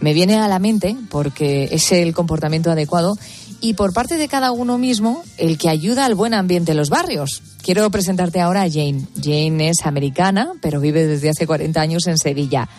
Me 0.00 0.14
viene 0.14 0.36
a 0.36 0.48
la 0.48 0.58
mente 0.58 0.96
porque 1.10 1.68
es 1.70 1.92
el 1.92 2.14
comportamiento 2.14 2.70
adecuado 2.70 3.18
y 3.60 3.74
por 3.74 3.92
parte 3.92 4.16
de 4.16 4.26
cada 4.26 4.52
uno 4.52 4.78
mismo 4.78 5.22
el 5.36 5.58
que 5.58 5.68
ayuda 5.68 6.06
al 6.06 6.14
buen 6.14 6.32
ambiente 6.32 6.70
en 6.70 6.78
los 6.78 6.88
barrios. 6.88 7.42
Quiero 7.62 7.90
presentarte 7.90 8.40
ahora 8.40 8.62
a 8.62 8.70
Jane. 8.70 9.06
Jane 9.22 9.68
es 9.68 9.84
americana, 9.84 10.52
pero 10.62 10.80
vive 10.80 11.06
desde 11.06 11.28
hace 11.28 11.46
40 11.46 11.78
años 11.78 12.06
en 12.06 12.16
Sevilla. 12.16 12.70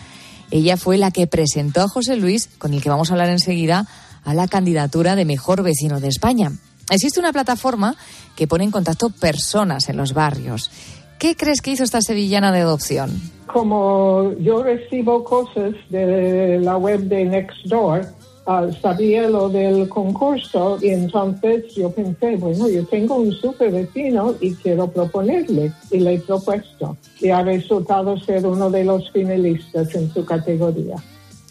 Ella 0.50 0.76
fue 0.76 0.98
la 0.98 1.12
que 1.12 1.28
presentó 1.28 1.82
a 1.82 1.88
José 1.88 2.16
Luis, 2.16 2.48
con 2.58 2.74
el 2.74 2.82
que 2.82 2.90
vamos 2.90 3.10
a 3.10 3.12
hablar 3.12 3.28
enseguida, 3.28 3.86
a 4.24 4.34
la 4.34 4.48
candidatura 4.48 5.14
de 5.14 5.24
mejor 5.24 5.62
vecino 5.62 6.00
de 6.00 6.08
España. 6.08 6.52
Existe 6.90 7.20
una 7.20 7.32
plataforma 7.32 7.96
que 8.36 8.48
pone 8.48 8.64
en 8.64 8.70
contacto 8.70 9.10
personas 9.10 9.88
en 9.88 9.96
los 9.96 10.12
barrios. 10.12 10.70
¿Qué 11.20 11.36
crees 11.36 11.60
que 11.60 11.70
hizo 11.70 11.84
esta 11.84 12.00
sevillana 12.00 12.50
de 12.50 12.60
adopción? 12.60 13.20
Como 13.46 14.32
yo 14.40 14.62
recibo 14.62 15.22
cosas 15.22 15.74
de 15.90 16.58
la 16.60 16.76
web 16.76 17.00
de 17.02 17.26
Nextdoor, 17.26 18.06
ah, 18.46 18.66
sabía 18.80 19.28
lo 19.28 19.48
del 19.48 19.88
concurso 19.88 20.78
y 20.80 20.88
entonces 20.88 21.74
yo 21.74 21.90
pensé, 21.90 22.36
bueno, 22.36 22.68
yo 22.68 22.86
tengo 22.86 23.16
un 23.16 23.32
super 23.32 23.70
vecino 23.70 24.34
y 24.40 24.54
quiero 24.54 24.90
proponerle 24.90 25.72
y 25.90 25.98
le 25.98 26.14
he 26.14 26.18
propuesto 26.20 26.96
y 27.20 27.28
ha 27.28 27.42
resultado 27.42 28.18
ser 28.18 28.46
uno 28.46 28.70
de 28.70 28.84
los 28.84 29.10
finalistas 29.12 29.94
en 29.94 30.12
su 30.12 30.24
categoría. 30.24 30.96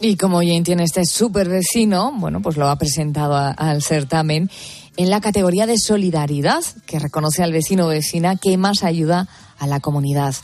Y 0.01 0.15
como 0.15 0.37
Jane 0.37 0.63
tiene 0.63 0.85
este 0.85 1.05
super 1.05 1.49
vecino, 1.49 2.13
bueno, 2.15 2.41
pues 2.41 2.55
lo 2.55 2.69
ha 2.69 2.77
presentado 2.77 3.35
al 3.35 3.81
certamen 3.81 4.49
en 4.99 5.09
la 5.09 5.21
categoría 5.21 5.65
de 5.65 5.77
solidaridad, 5.77 6.61
que 6.85 6.99
reconoce 6.99 7.41
al 7.41 7.53
vecino 7.53 7.85
o 7.85 7.87
vecina 7.87 8.35
que 8.35 8.57
más 8.57 8.83
ayuda 8.83 9.29
a 9.57 9.65
la 9.65 9.79
comunidad. 9.79 10.35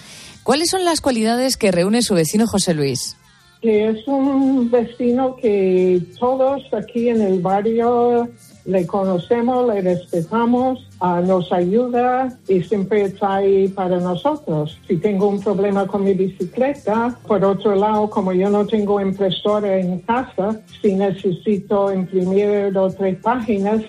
¿Cuáles 0.44 0.70
son 0.70 0.86
las 0.86 1.02
cualidades 1.02 1.58
que 1.58 1.74
reúne 1.74 2.02
su 2.02 2.14
vecino 2.14 2.48
José 2.48 2.74
Luis? 2.74 3.18
Que 3.62 3.90
es 3.90 4.08
un 4.08 4.72
vecino 4.72 5.36
que 5.36 6.02
todos 6.18 6.62
aquí 6.74 7.10
en 7.10 7.20
el 7.20 7.42
barrio 7.42 8.30
le 8.64 8.88
conocemos, 8.88 9.68
le 9.68 9.82
respetamos, 9.82 10.88
ah, 11.02 11.20
nos 11.20 11.52
ayuda 11.52 12.38
y 12.48 12.62
siempre 12.62 13.02
está 13.02 13.36
ahí 13.36 13.68
para 13.68 14.00
nosotros. 14.00 14.80
Si 14.88 14.96
tengo 14.96 15.28
un 15.28 15.42
problema 15.42 15.86
con 15.86 16.06
mi 16.06 16.14
bicicleta, 16.14 17.20
por 17.28 17.44
otro 17.44 17.76
lado, 17.76 18.10
como 18.10 18.32
yo 18.32 18.50
no 18.50 18.66
tengo 18.66 19.02
impresora 19.02 19.80
en 19.80 20.00
casa, 20.00 20.62
si 20.82 20.94
necesito 20.94 21.92
imprimir 21.92 22.72
dos 22.72 22.94
o 22.94 22.98
tres 22.98 23.18
páginas, 23.22 23.84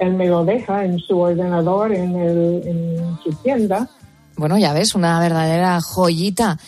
él 0.00 0.14
me 0.14 0.26
lo 0.26 0.44
deja 0.44 0.84
en 0.84 0.98
su 0.98 1.18
ordenador, 1.18 1.92
en, 1.92 2.16
el, 2.16 2.62
en 2.64 3.18
su 3.22 3.30
tienda. 3.42 3.88
Bueno, 4.36 4.58
ya 4.58 4.72
ves, 4.72 4.94
una 4.94 5.20
verdadera 5.20 5.78
joyita. 5.80 6.58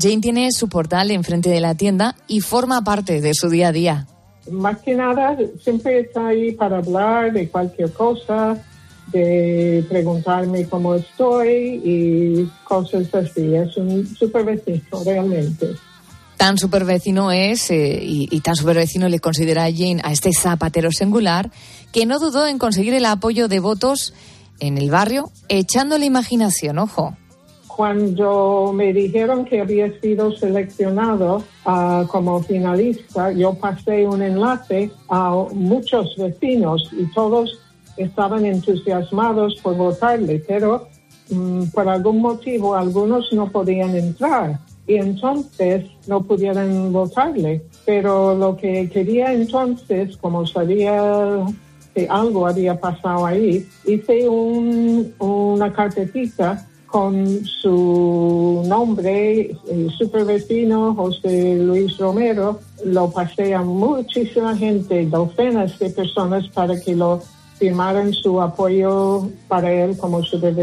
Jane 0.00 0.20
tiene 0.20 0.50
su 0.52 0.68
portal 0.68 1.10
enfrente 1.10 1.50
de 1.50 1.60
la 1.60 1.74
tienda 1.74 2.16
y 2.26 2.40
forma 2.40 2.82
parte 2.82 3.20
de 3.20 3.34
su 3.34 3.50
día 3.50 3.68
a 3.68 3.72
día. 3.72 4.06
Más 4.50 4.78
que 4.78 4.94
nada, 4.94 5.36
siempre 5.62 6.00
está 6.00 6.28
ahí 6.28 6.52
para 6.52 6.78
hablar 6.78 7.32
de 7.32 7.48
cualquier 7.50 7.92
cosa, 7.92 8.56
de 9.08 9.84
preguntarme 9.88 10.66
cómo 10.66 10.94
estoy 10.94 11.82
y 11.84 12.50
cosas 12.64 13.14
así. 13.14 13.54
Es 13.54 13.76
un 13.76 14.06
super 14.06 14.44
vecino, 14.44 15.04
realmente. 15.04 15.68
Tan 16.38 16.56
super 16.56 16.84
vecino 16.84 17.32
es 17.32 17.68
eh, 17.72 17.98
y, 18.00 18.28
y, 18.30 18.40
tan 18.40 18.54
super 18.54 18.76
vecino 18.76 19.08
le 19.08 19.18
considera 19.18 19.64
a 19.64 19.72
Jane 19.72 20.00
a 20.04 20.12
este 20.12 20.30
zapatero 20.32 20.92
singular 20.92 21.50
que 21.92 22.06
no 22.06 22.20
dudó 22.20 22.46
en 22.46 22.58
conseguir 22.58 22.94
el 22.94 23.06
apoyo 23.06 23.48
de 23.48 23.58
votos 23.58 24.14
en 24.60 24.78
el 24.78 24.88
barrio, 24.88 25.30
echando 25.48 25.98
la 25.98 26.04
imaginación, 26.04 26.78
ojo. 26.78 27.16
Cuando 27.66 28.72
me 28.72 28.92
dijeron 28.92 29.44
que 29.44 29.60
había 29.60 30.00
sido 30.00 30.32
seleccionado 30.36 31.44
uh, 31.64 32.06
como 32.06 32.40
finalista, 32.42 33.32
yo 33.32 33.54
pasé 33.54 34.06
un 34.06 34.22
enlace 34.22 34.90
a 35.08 35.30
muchos 35.52 36.16
vecinos 36.16 36.88
y 36.92 37.04
todos 37.12 37.58
estaban 37.96 38.46
entusiasmados 38.46 39.56
por 39.62 39.76
votarle, 39.76 40.42
pero 40.46 40.88
um, 41.30 41.68
por 41.70 41.88
algún 41.88 42.20
motivo 42.20 42.76
algunos 42.76 43.32
no 43.32 43.50
podían 43.50 43.96
entrar 43.96 44.58
y 44.88 44.96
entonces 44.96 45.84
no 46.06 46.22
pudieron 46.22 46.92
votarle. 46.92 47.62
Pero 47.84 48.34
lo 48.34 48.56
que 48.56 48.88
quería 48.88 49.32
entonces, 49.32 50.16
como 50.16 50.46
sabía 50.46 51.44
que 51.94 52.08
algo 52.08 52.46
había 52.46 52.80
pasado 52.80 53.26
ahí, 53.26 53.68
hice 53.86 54.28
un, 54.28 55.14
una 55.18 55.72
carpetita 55.72 56.66
con 56.86 57.44
su 57.44 58.62
nombre, 58.66 59.54
el 59.70 59.90
super 59.90 60.24
vecino 60.24 60.94
José 60.94 61.56
Luis 61.56 61.98
Romero, 61.98 62.60
lo 62.82 63.10
pasé 63.10 63.54
a 63.54 63.60
muchísima 63.60 64.56
gente, 64.56 65.04
docenas 65.04 65.78
de 65.78 65.90
personas 65.90 66.48
para 66.48 66.80
que 66.80 66.96
lo 66.96 67.20
firmaran 67.58 68.14
su 68.14 68.40
apoyo 68.40 69.28
para 69.48 69.70
él 69.70 69.98
como 69.98 70.22
super 70.22 70.54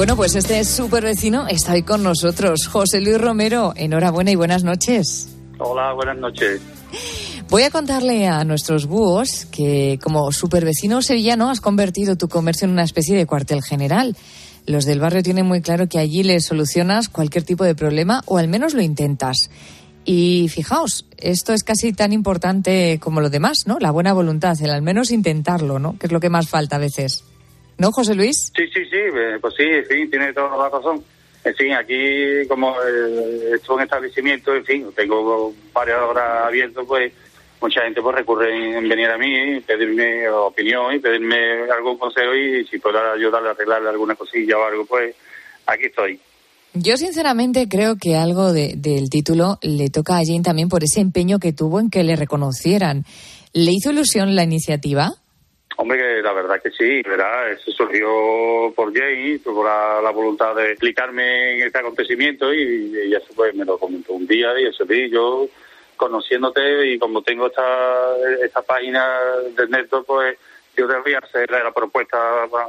Bueno, 0.00 0.16
pues 0.16 0.34
este 0.34 0.64
súper 0.64 1.04
vecino 1.04 1.46
está 1.46 1.74
hoy 1.74 1.82
con 1.82 2.02
nosotros. 2.02 2.68
José 2.68 3.02
Luis 3.02 3.20
Romero, 3.20 3.74
enhorabuena 3.76 4.30
y 4.30 4.34
buenas 4.34 4.64
noches. 4.64 5.28
Hola, 5.58 5.92
buenas 5.92 6.16
noches. 6.16 6.62
Voy 7.50 7.64
a 7.64 7.70
contarle 7.70 8.26
a 8.26 8.42
nuestros 8.44 8.86
búhos 8.86 9.46
que 9.50 9.98
como 10.02 10.32
super 10.32 10.64
vecino 10.64 11.02
sevillano 11.02 11.50
has 11.50 11.60
convertido 11.60 12.16
tu 12.16 12.28
comercio 12.30 12.64
en 12.64 12.70
una 12.70 12.84
especie 12.84 13.14
de 13.14 13.26
cuartel 13.26 13.62
general. 13.62 14.16
Los 14.64 14.86
del 14.86 15.00
barrio 15.00 15.22
tienen 15.22 15.44
muy 15.44 15.60
claro 15.60 15.86
que 15.86 15.98
allí 15.98 16.22
les 16.22 16.46
solucionas 16.46 17.10
cualquier 17.10 17.44
tipo 17.44 17.64
de 17.64 17.74
problema 17.74 18.22
o 18.24 18.38
al 18.38 18.48
menos 18.48 18.72
lo 18.72 18.80
intentas. 18.80 19.50
Y 20.06 20.48
fijaos, 20.48 21.04
esto 21.18 21.52
es 21.52 21.62
casi 21.62 21.92
tan 21.92 22.14
importante 22.14 22.98
como 23.02 23.20
lo 23.20 23.28
demás, 23.28 23.66
¿no? 23.66 23.78
La 23.78 23.90
buena 23.90 24.14
voluntad, 24.14 24.56
el 24.62 24.70
al 24.70 24.80
menos 24.80 25.10
intentarlo, 25.10 25.78
¿no? 25.78 25.98
Que 25.98 26.06
es 26.06 26.12
lo 26.12 26.20
que 26.20 26.30
más 26.30 26.48
falta 26.48 26.76
a 26.76 26.78
veces. 26.78 27.22
¿No, 27.80 27.92
José 27.92 28.14
Luis? 28.14 28.52
Sí, 28.54 28.66
sí, 28.66 28.84
sí, 28.84 28.96
eh, 28.96 29.38
pues 29.40 29.54
sí, 29.56 29.64
sí, 29.88 30.06
tiene 30.10 30.34
toda 30.34 30.54
la 30.54 30.68
razón. 30.68 31.02
En 31.42 31.54
fin, 31.54 31.72
aquí 31.72 32.46
como 32.46 32.74
eh, 32.74 33.52
es 33.54 33.66
un 33.70 33.80
establecimiento, 33.80 34.54
en 34.54 34.66
fin, 34.66 34.86
tengo 34.94 35.54
varias 35.72 35.98
horas 36.02 36.44
abiertas, 36.46 36.84
pues 36.86 37.10
mucha 37.58 37.80
gente 37.80 38.02
pues 38.02 38.16
recurre 38.16 38.76
en 38.76 38.86
venir 38.86 39.08
a 39.08 39.16
mí, 39.16 39.62
pedirme 39.62 40.28
opinión 40.28 40.94
y 40.94 40.98
pedirme 40.98 41.70
algún 41.74 41.96
consejo 41.96 42.34
y 42.34 42.66
si 42.66 42.78
puedo 42.78 42.98
ayudarle 43.14 43.48
a 43.48 43.52
arreglarle 43.52 43.88
alguna 43.88 44.14
cosilla 44.14 44.58
o 44.58 44.64
algo, 44.64 44.84
pues 44.84 45.16
aquí 45.64 45.86
estoy. 45.86 46.20
Yo 46.74 46.98
sinceramente 46.98 47.66
creo 47.66 47.96
que 47.96 48.16
algo 48.16 48.52
del 48.52 49.08
título 49.08 49.58
le 49.62 49.88
toca 49.88 50.18
a 50.18 50.22
Jane 50.22 50.42
también 50.42 50.68
por 50.68 50.84
ese 50.84 51.00
empeño 51.00 51.38
que 51.38 51.54
tuvo 51.54 51.80
en 51.80 51.88
que 51.88 52.04
le 52.04 52.14
reconocieran. 52.14 53.06
¿Le 53.54 53.72
hizo 53.72 53.90
ilusión 53.90 54.36
la 54.36 54.44
iniciativa? 54.44 55.14
Hombre, 55.82 56.20
la 56.20 56.34
verdad 56.34 56.60
que 56.60 56.70
sí, 56.72 57.00
¿verdad? 57.00 57.52
Eso 57.52 57.70
surgió 57.72 58.70
por 58.76 58.92
Jane, 58.92 59.40
por 59.42 59.64
la, 59.64 60.10
voluntad 60.10 60.54
de 60.54 60.72
explicarme 60.72 61.54
en 61.54 61.62
este 61.66 61.78
acontecimiento 61.78 62.52
y 62.52 62.94
ella 62.94 63.18
pues, 63.34 63.54
me 63.54 63.64
lo 63.64 63.78
comentó 63.78 64.12
un 64.12 64.26
día 64.26 64.60
y 64.60 64.66
eso 64.66 64.84
sí, 64.84 65.08
yo 65.08 65.48
conociéndote 65.96 66.86
y 66.86 66.98
como 66.98 67.22
tengo 67.22 67.46
esta, 67.46 68.14
esta 68.44 68.60
página 68.60 69.08
del 69.56 69.70
network, 69.70 70.04
pues 70.04 70.38
yo 70.76 70.86
debería 70.86 71.16
hacer 71.16 71.50
la 71.50 71.72
propuesta 71.72 72.46
para 72.50 72.66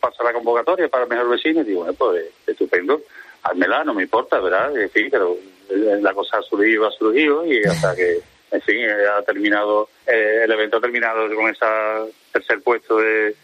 pasar 0.00 0.26
la 0.26 0.32
convocatoria 0.32 0.88
para 0.88 1.06
mejor 1.06 1.28
vecino 1.28 1.60
y 1.60 1.64
digo, 1.64 1.84
bueno, 1.84 1.94
pues 1.94 2.32
estupendo, 2.48 3.00
házmela, 3.44 3.84
no 3.84 3.94
me 3.94 4.02
importa, 4.02 4.40
¿verdad? 4.40 4.76
En 4.76 4.90
fin, 4.90 5.06
pero 5.08 5.36
la 5.68 6.12
cosa 6.14 6.38
ha 6.38 6.42
surgido, 6.42 6.88
ha 6.88 6.90
surgido 6.90 7.46
y 7.46 7.62
hasta 7.62 7.94
que 7.94 8.18
en 8.50 8.62
fin, 8.62 8.78
ha 8.88 9.22
terminado, 9.22 9.88
eh, 10.06 10.42
el 10.44 10.50
evento 10.50 10.78
ha 10.78 10.80
terminado 10.80 11.32
con 11.34 11.50
ese 11.50 11.64
tercer 12.32 12.60
puesto 12.62 12.96
de, 12.96 13.34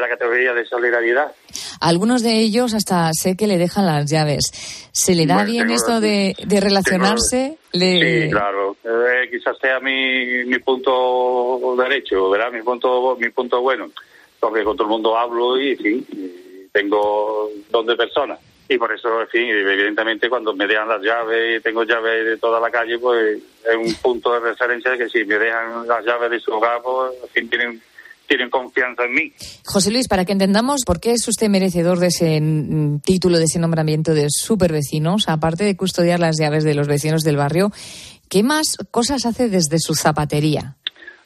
la 0.00 0.08
categoría 0.08 0.54
de 0.54 0.64
solidaridad. 0.64 1.32
Algunos 1.80 2.22
de 2.22 2.38
ellos 2.38 2.74
hasta 2.74 3.10
sé 3.12 3.36
que 3.36 3.46
le 3.46 3.58
dejan 3.58 3.86
las 3.86 4.10
llaves. 4.10 4.90
¿Se 4.92 5.14
le 5.14 5.26
da 5.26 5.44
bien 5.44 5.70
esto 5.70 6.00
de, 6.00 6.34
relacionarse? 6.48 7.58
Sí, 7.72 8.28
claro. 8.30 8.76
Eh, 8.84 9.28
quizás 9.30 9.58
sea 9.58 9.80
mi, 9.80 10.44
mi 10.44 10.58
punto 10.60 11.74
derecho, 11.76 12.30
¿verdad? 12.30 12.52
Mi 12.52 12.62
punto, 12.62 13.16
mi 13.18 13.28
punto 13.30 13.60
bueno. 13.60 13.90
Porque 14.38 14.64
con 14.64 14.76
todo 14.76 14.86
el 14.86 14.90
mundo 14.90 15.16
hablo 15.16 15.60
y, 15.60 15.72
en 15.72 15.78
fin, 15.78 16.06
tengo 16.72 17.50
dos 17.70 17.86
de 17.86 17.96
personas 17.96 18.38
y 18.68 18.78
por 18.78 18.92
eso, 18.92 19.20
en 19.20 19.28
fin, 19.28 19.48
evidentemente 19.48 20.28
cuando 20.28 20.54
me 20.54 20.66
dejan 20.66 20.88
las 20.88 21.02
llaves 21.02 21.58
y 21.58 21.62
tengo 21.62 21.84
llaves 21.84 22.24
de 22.24 22.36
toda 22.36 22.60
la 22.60 22.70
calle, 22.70 22.98
pues 22.98 23.38
es 23.38 23.76
un 23.76 23.94
punto 24.02 24.32
de 24.32 24.50
referencia 24.50 24.90
de 24.90 24.98
que 24.98 25.08
si 25.08 25.24
me 25.24 25.38
dejan 25.38 25.86
las 25.86 26.04
llaves 26.04 26.30
de 26.30 26.40
su 26.40 26.52
hogar, 26.52 26.80
pues 26.82 27.12
en 27.22 27.28
fin, 27.28 27.48
tienen 27.50 27.82
tienen 28.26 28.50
confianza 28.50 29.04
en 29.04 29.14
mí. 29.14 29.32
José 29.64 29.90
Luis, 29.90 30.08
para 30.08 30.24
que 30.24 30.32
entendamos 30.32 30.82
por 30.84 31.00
qué 31.00 31.12
es 31.12 31.26
usted 31.28 31.48
merecedor 31.48 31.98
de 31.98 32.08
ese 32.08 32.40
mm, 32.40 33.00
título, 33.00 33.38
de 33.38 33.44
ese 33.44 33.58
nombramiento 33.58 34.14
de 34.14 34.26
supervecinos, 34.28 35.28
aparte 35.28 35.64
de 35.64 35.76
custodiar 35.76 36.20
las 36.20 36.36
llaves 36.38 36.64
de 36.64 36.74
los 36.74 36.88
vecinos 36.88 37.22
del 37.22 37.36
barrio, 37.36 37.70
¿qué 38.28 38.42
más 38.42 38.76
cosas 38.90 39.26
hace 39.26 39.48
desde 39.48 39.78
su 39.78 39.94
zapatería? 39.94 40.76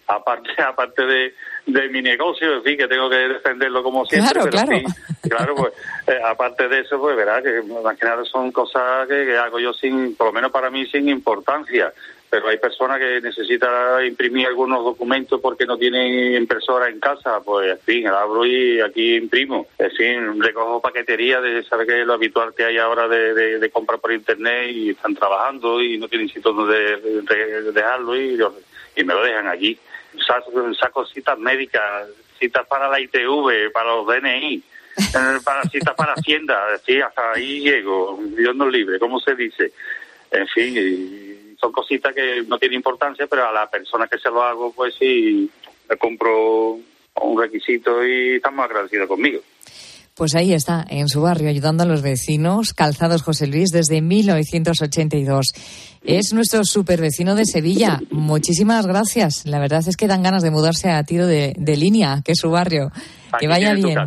Aparte, 0.07 0.51
aparte 0.63 1.03
de, 1.05 1.35
de 1.73 1.89
mi 1.89 2.03
negocio, 2.03 2.55
en 2.55 2.63
fin, 2.63 2.77
que 2.77 2.89
tengo 2.89 3.09
que 3.09 3.17
defenderlo 3.17 3.83
como 3.83 4.05
siempre. 4.07 4.33
Claro, 4.33 4.51
claro. 4.51 4.81
claro, 5.23 5.55
pues, 5.55 5.73
eh, 6.07 6.21
aparte 6.25 6.69
de 6.69 6.81
eso, 6.81 6.99
pues 6.99 7.17
verá 7.17 7.43
que 7.43 7.63
más 7.63 7.99
que 7.99 8.07
nada 8.07 8.25
son 8.25 8.53
cosas 8.53 9.07
que, 9.09 9.37
hago 9.37 9.59
yo 9.59 9.73
sin, 9.73 10.17
por 10.17 10.29
lo 10.29 10.33
menos 10.33 10.51
para 10.51 10.71
mí, 10.71 10.87
sin 10.87 11.09
importancia. 11.09 11.93
Pero 12.29 12.47
hay 12.47 12.59
personas 12.59 13.01
que 13.01 13.21
necesitan 13.21 14.07
imprimir 14.07 14.47
algunos 14.47 14.85
documentos 14.85 15.41
porque 15.41 15.67
no 15.67 15.77
tienen 15.77 16.37
impresora 16.37 16.89
en 16.89 17.01
casa, 17.01 17.41
pues 17.45 17.73
en 17.73 17.79
fin, 17.81 18.07
abro 18.07 18.47
y 18.47 18.81
aquí 18.81 19.17
imprimo. 19.17 19.67
En 19.77 19.91
fin, 19.91 20.41
recojo 20.41 20.81
paquetería 20.81 21.41
de 21.41 21.65
saber 21.65 21.89
que 21.89 22.01
es 22.03 22.07
lo 22.07 22.15
habitual 22.15 22.55
que 22.55 22.65
hay 22.65 22.79
ahora 22.79 23.09
de, 23.09 23.59
de, 23.59 23.71
comprar 23.71 23.99
por 23.99 24.13
internet 24.13 24.71
y 24.73 24.91
están 24.91 25.17
trabajando 25.17 25.83
y 25.83 25.99
no 25.99 26.07
tienen 26.07 26.29
sitio 26.29 26.53
donde 26.53 27.23
dejarlo 27.73 28.17
y, 28.17 28.39
y 28.95 29.05
me 29.05 29.15
lo 29.15 29.25
dejan 29.25 29.49
allí 29.49 29.77
saco, 30.27 30.53
cositas 30.93 31.39
médicas, 31.39 32.09
citas 32.39 32.67
para 32.67 32.89
la 32.89 33.01
ITV, 33.01 33.73
para 33.73 33.95
los 33.95 34.07
DNI, 34.07 34.63
para 35.45 35.63
citas 35.65 35.95
para 35.95 36.15
Hacienda, 36.15 36.59
sí, 36.85 37.01
hasta 37.01 37.33
ahí 37.33 37.61
llego, 37.61 38.19
Dios 38.37 38.55
nos 38.55 38.73
libre, 38.73 38.99
¿cómo 38.99 39.21
se 39.21 39.35
dice? 39.35 39.73
En 40.31 40.47
fin, 40.49 41.57
son 41.61 41.73
cositas 41.73 42.15
que 42.15 42.43
no 42.47 42.59
tienen 42.59 42.77
importancia, 42.77 43.27
pero 43.27 43.49
a 43.49 43.53
la 43.53 43.69
persona 43.69 44.07
que 44.07 44.19
se 44.19 44.31
lo 44.31 44.43
hago, 44.43 44.73
pues 44.73 44.95
sí, 44.99 45.51
le 45.89 45.97
compro 45.97 46.79
un 47.23 47.41
requisito 47.41 48.05
y 48.07 48.37
estamos 48.37 48.65
agradecidos 48.65 49.09
conmigo. 49.09 49.41
Pues 50.15 50.35
ahí 50.35 50.53
está, 50.53 50.85
en 50.89 51.09
su 51.09 51.23
barrio, 51.23 51.49
ayudando 51.49 51.85
a 51.85 51.87
los 51.87 52.03
vecinos, 52.03 52.75
Calzados 52.75 53.23
José 53.23 53.47
Luis, 53.47 53.71
desde 53.71 54.03
1982. 54.03 55.55
Es 56.03 56.33
nuestro 56.33 56.65
super 56.65 57.01
vecino 57.01 57.35
de 57.35 57.45
Sevilla. 57.45 58.01
Muchísimas 58.11 58.87
gracias. 58.87 59.47
La 59.47 59.59
verdad 59.59 59.83
es 59.87 59.97
que 59.97 60.07
dan 60.07 60.23
ganas 60.23 60.43
de 60.43 60.51
mudarse 60.51 60.91
a 60.91 61.03
tiro 61.05 61.27
de, 61.27 61.55
línea, 61.77 62.23
que 62.25 62.33
es 62.33 62.39
su 62.39 62.51
barrio. 62.51 62.91
que 63.39 63.47
vaya 63.47 63.75
bien. 63.75 63.99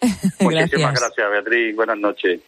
Muchísimas 0.40 1.00
gracias, 1.00 1.30
Beatriz. 1.30 1.76
Buenas 1.76 1.98
noches. 1.98 2.40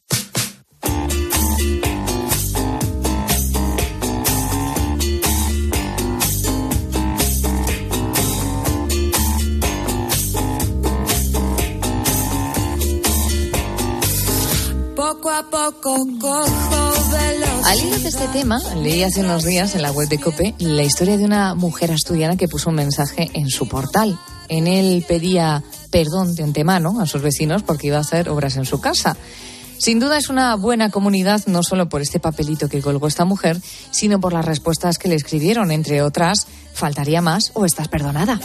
Al 17.64 17.78
hilo 17.80 17.98
de 17.98 18.08
este 18.08 18.28
tema, 18.28 18.60
leí 18.76 19.02
hace 19.02 19.22
unos 19.22 19.42
días 19.42 19.74
en 19.74 19.82
la 19.82 19.90
web 19.90 20.08
de 20.08 20.20
COPE 20.20 20.54
la 20.60 20.84
historia 20.84 21.18
de 21.18 21.24
una 21.24 21.56
mujer 21.56 21.90
asturiana 21.90 22.36
que 22.36 22.46
puso 22.46 22.70
un 22.70 22.76
mensaje 22.76 23.28
en 23.34 23.50
su 23.50 23.66
portal. 23.66 24.16
En 24.48 24.68
él 24.68 25.04
pedía 25.08 25.64
perdón 25.90 26.36
de 26.36 26.44
antemano 26.44 27.00
a 27.00 27.06
sus 27.06 27.22
vecinos 27.22 27.64
porque 27.64 27.88
iba 27.88 27.96
a 27.96 28.02
hacer 28.02 28.28
obras 28.28 28.56
en 28.56 28.66
su 28.66 28.80
casa. 28.80 29.16
Sin 29.78 30.00
duda 30.00 30.18
es 30.18 30.28
una 30.28 30.54
buena 30.56 30.90
comunidad, 30.90 31.42
no 31.46 31.62
solo 31.62 31.88
por 31.88 32.02
este 32.02 32.18
papelito 32.18 32.68
que 32.68 32.80
colgó 32.80 33.08
esta 33.08 33.24
mujer, 33.24 33.60
sino 33.90 34.20
por 34.20 34.32
las 34.32 34.44
respuestas 34.44 34.98
que 34.98 35.08
le 35.08 35.14
escribieron, 35.14 35.70
entre 35.70 36.02
otras, 36.02 36.46
faltaría 36.72 37.20
más 37.20 37.50
o 37.54 37.64
estás 37.64 37.88
perdonada. 37.88 38.40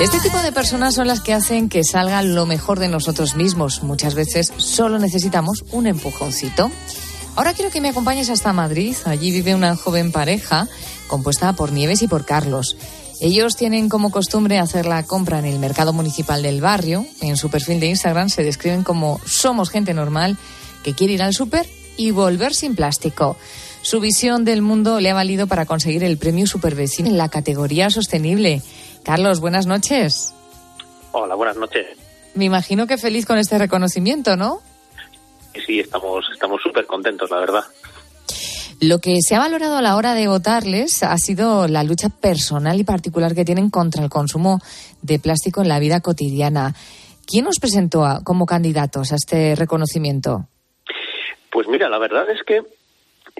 Este 0.00 0.18
tipo 0.20 0.38
de 0.38 0.52
personas 0.52 0.94
son 0.94 1.06
las 1.06 1.20
que 1.20 1.34
hacen 1.34 1.68
que 1.68 1.84
salga 1.84 2.22
lo 2.22 2.46
mejor 2.46 2.80
de 2.80 2.88
nosotros 2.88 3.36
mismos. 3.36 3.82
Muchas 3.82 4.14
veces 4.14 4.52
solo 4.56 4.98
necesitamos 4.98 5.64
un 5.70 5.86
empujoncito. 5.86 6.70
Ahora 7.36 7.54
quiero 7.54 7.70
que 7.70 7.80
me 7.80 7.90
acompañes 7.90 8.28
hasta 8.28 8.52
Madrid. 8.52 8.96
Allí 9.04 9.30
vive 9.30 9.54
una 9.54 9.76
joven 9.76 10.12
pareja 10.12 10.66
compuesta 11.06 11.52
por 11.52 11.72
Nieves 11.72 12.02
y 12.02 12.08
por 12.08 12.24
Carlos. 12.24 12.76
Ellos 13.22 13.54
tienen 13.54 13.88
como 13.88 14.10
costumbre 14.10 14.58
hacer 14.58 14.84
la 14.84 15.04
compra 15.04 15.38
en 15.38 15.44
el 15.44 15.60
mercado 15.60 15.92
municipal 15.92 16.42
del 16.42 16.60
barrio. 16.60 17.06
En 17.20 17.36
su 17.36 17.50
perfil 17.50 17.78
de 17.78 17.86
Instagram 17.86 18.28
se 18.28 18.42
describen 18.42 18.82
como 18.82 19.20
somos 19.24 19.70
gente 19.70 19.94
normal 19.94 20.36
que 20.82 20.92
quiere 20.92 21.12
ir 21.12 21.22
al 21.22 21.32
súper 21.32 21.64
y 21.96 22.10
volver 22.10 22.52
sin 22.52 22.74
plástico. 22.74 23.36
Su 23.80 24.00
visión 24.00 24.44
del 24.44 24.60
mundo 24.60 24.98
le 24.98 25.08
ha 25.08 25.14
valido 25.14 25.46
para 25.46 25.66
conseguir 25.66 26.02
el 26.02 26.18
premio 26.18 26.48
Supervecino 26.48 27.10
en 27.10 27.16
la 27.16 27.28
categoría 27.28 27.90
sostenible. 27.90 28.60
Carlos, 29.04 29.38
buenas 29.38 29.66
noches. 29.66 30.34
Hola, 31.12 31.36
buenas 31.36 31.56
noches. 31.56 31.86
Me 32.34 32.46
imagino 32.46 32.88
que 32.88 32.98
feliz 32.98 33.24
con 33.24 33.38
este 33.38 33.56
reconocimiento, 33.56 34.36
¿no? 34.36 34.62
Sí, 35.64 35.78
estamos 35.78 36.24
estamos 36.32 36.60
súper 36.60 36.86
contentos, 36.86 37.30
la 37.30 37.38
verdad. 37.38 37.62
Lo 38.82 38.98
que 38.98 39.18
se 39.22 39.36
ha 39.36 39.38
valorado 39.38 39.76
a 39.76 39.80
la 39.80 39.94
hora 39.94 40.12
de 40.12 40.26
votarles 40.26 41.04
ha 41.04 41.16
sido 41.16 41.68
la 41.68 41.84
lucha 41.84 42.08
personal 42.08 42.80
y 42.80 42.82
particular 42.82 43.32
que 43.32 43.44
tienen 43.44 43.70
contra 43.70 44.02
el 44.02 44.10
consumo 44.10 44.58
de 45.02 45.20
plástico 45.20 45.62
en 45.62 45.68
la 45.68 45.78
vida 45.78 46.00
cotidiana. 46.00 46.74
¿Quién 47.24 47.44
nos 47.44 47.60
presentó 47.60 48.04
como 48.24 48.44
candidatos 48.44 49.12
a 49.12 49.14
este 49.14 49.54
reconocimiento? 49.54 50.48
Pues 51.52 51.68
mira, 51.68 51.88
la 51.88 51.98
verdad 51.98 52.28
es 52.28 52.42
que 52.44 52.62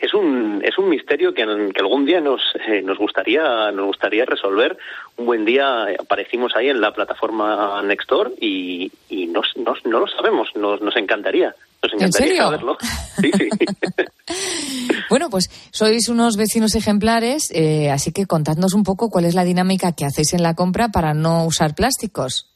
es 0.03 0.13
un, 0.15 0.61
es 0.65 0.77
un 0.79 0.89
misterio 0.89 1.33
que, 1.33 1.45
algún 1.45 2.05
día 2.05 2.21
nos, 2.21 2.41
eh, 2.67 2.83
nos, 2.83 2.99
gustaría, 2.99 3.71
nos 3.71 3.87
gustaría 3.87 4.25
resolver. 4.25 4.77
Un 5.17 5.27
buen 5.27 5.45
día 5.45 5.85
aparecimos 5.99 6.53
ahí 6.57 6.69
en 6.69 6.81
la 6.81 6.93
plataforma 6.93 7.81
Nextdoor 7.85 8.33
y, 8.41 8.91
y 9.09 9.27
no 9.29 9.43
lo 9.85 10.07
sabemos, 10.09 10.49
nos, 10.57 10.81
nos 10.81 10.97
encantaría. 10.97 11.55
Nos 11.81 11.93
encantaría 11.95 12.37
saberlo. 12.37 12.77
Sí, 13.21 13.31
sí. 13.33 13.49
bueno, 15.11 15.31
pues 15.31 15.49
sois 15.71 16.09
unos 16.09 16.37
vecinos 16.37 16.75
ejemplares, 16.75 17.53
eh, 17.55 17.91
así 17.91 18.13
que 18.13 18.27
contadnos 18.27 18.75
un 18.75 18.83
poco 18.83 19.09
cuál 19.09 19.25
es 19.25 19.35
la 19.35 19.45
dinámica 19.45 19.93
que 19.93 20.05
hacéis 20.05 20.35
en 20.35 20.43
la 20.43 20.55
compra 20.55 20.89
para 20.89 21.15
no 21.15 21.45
usar 21.47 21.77
plásticos. 21.77 22.52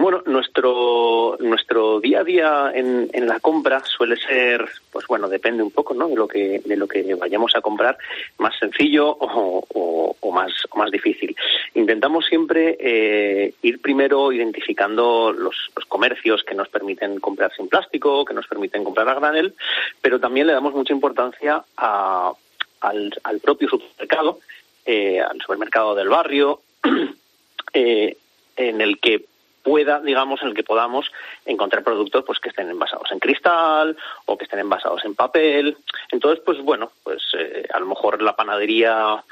Bueno, 0.00 0.22
nuestro 0.26 1.36
nuestro 1.40 1.98
día 1.98 2.20
a 2.20 2.24
día 2.24 2.70
en, 2.72 3.10
en, 3.12 3.26
la 3.26 3.40
compra 3.40 3.82
suele 3.84 4.16
ser, 4.16 4.64
pues 4.92 5.06
bueno, 5.08 5.28
depende 5.28 5.60
un 5.62 5.72
poco, 5.72 5.92
¿no? 5.92 6.08
De 6.08 6.14
lo 6.14 6.28
que 6.28 6.60
de 6.64 6.76
lo 6.76 6.86
que 6.86 7.14
vayamos 7.16 7.56
a 7.56 7.60
comprar, 7.60 7.98
más 8.38 8.56
sencillo 8.58 9.08
o, 9.10 9.66
o, 10.20 10.32
más 10.32 10.52
o 10.70 10.78
más 10.78 10.92
difícil. 10.92 11.34
Intentamos 11.74 12.26
siempre 12.26 12.76
eh, 12.78 13.54
ir 13.62 13.80
primero 13.80 14.30
identificando 14.30 15.32
los, 15.32 15.56
los, 15.74 15.84
comercios 15.86 16.44
que 16.44 16.54
nos 16.54 16.68
permiten 16.68 17.18
comprar 17.18 17.52
sin 17.56 17.68
plástico, 17.68 18.24
que 18.24 18.34
nos 18.34 18.46
permiten 18.46 18.84
comprar 18.84 19.08
a 19.08 19.14
granel, 19.14 19.54
pero 20.00 20.20
también 20.20 20.46
le 20.46 20.52
damos 20.52 20.74
mucha 20.74 20.92
importancia 20.92 21.64
al, 21.76 22.34
al 23.24 23.40
propio 23.40 23.68
supermercado, 23.68 24.38
eh, 24.86 25.20
al 25.20 25.40
supermercado 25.40 25.96
del 25.96 26.08
barrio, 26.08 26.60
eh, 27.72 28.16
en 28.56 28.80
el 28.80 28.98
que 28.98 29.24
pueda, 29.68 30.00
digamos, 30.00 30.40
en 30.40 30.48
el 30.48 30.54
que 30.54 30.62
podamos 30.62 31.12
encontrar 31.44 31.84
productos 31.84 32.24
pues 32.24 32.38
que 32.38 32.48
estén 32.48 32.70
envasados 32.70 33.12
en 33.12 33.18
cristal 33.18 33.94
o 34.24 34.38
que 34.38 34.44
estén 34.44 34.60
envasados 34.60 35.04
en 35.04 35.14
papel. 35.14 35.76
Entonces, 36.10 36.42
pues 36.42 36.58
bueno, 36.62 36.90
pues 37.04 37.22
eh, 37.38 37.66
a 37.70 37.78
lo 37.78 37.84
mejor 37.84 38.22
la 38.22 38.34
panadería 38.34 39.22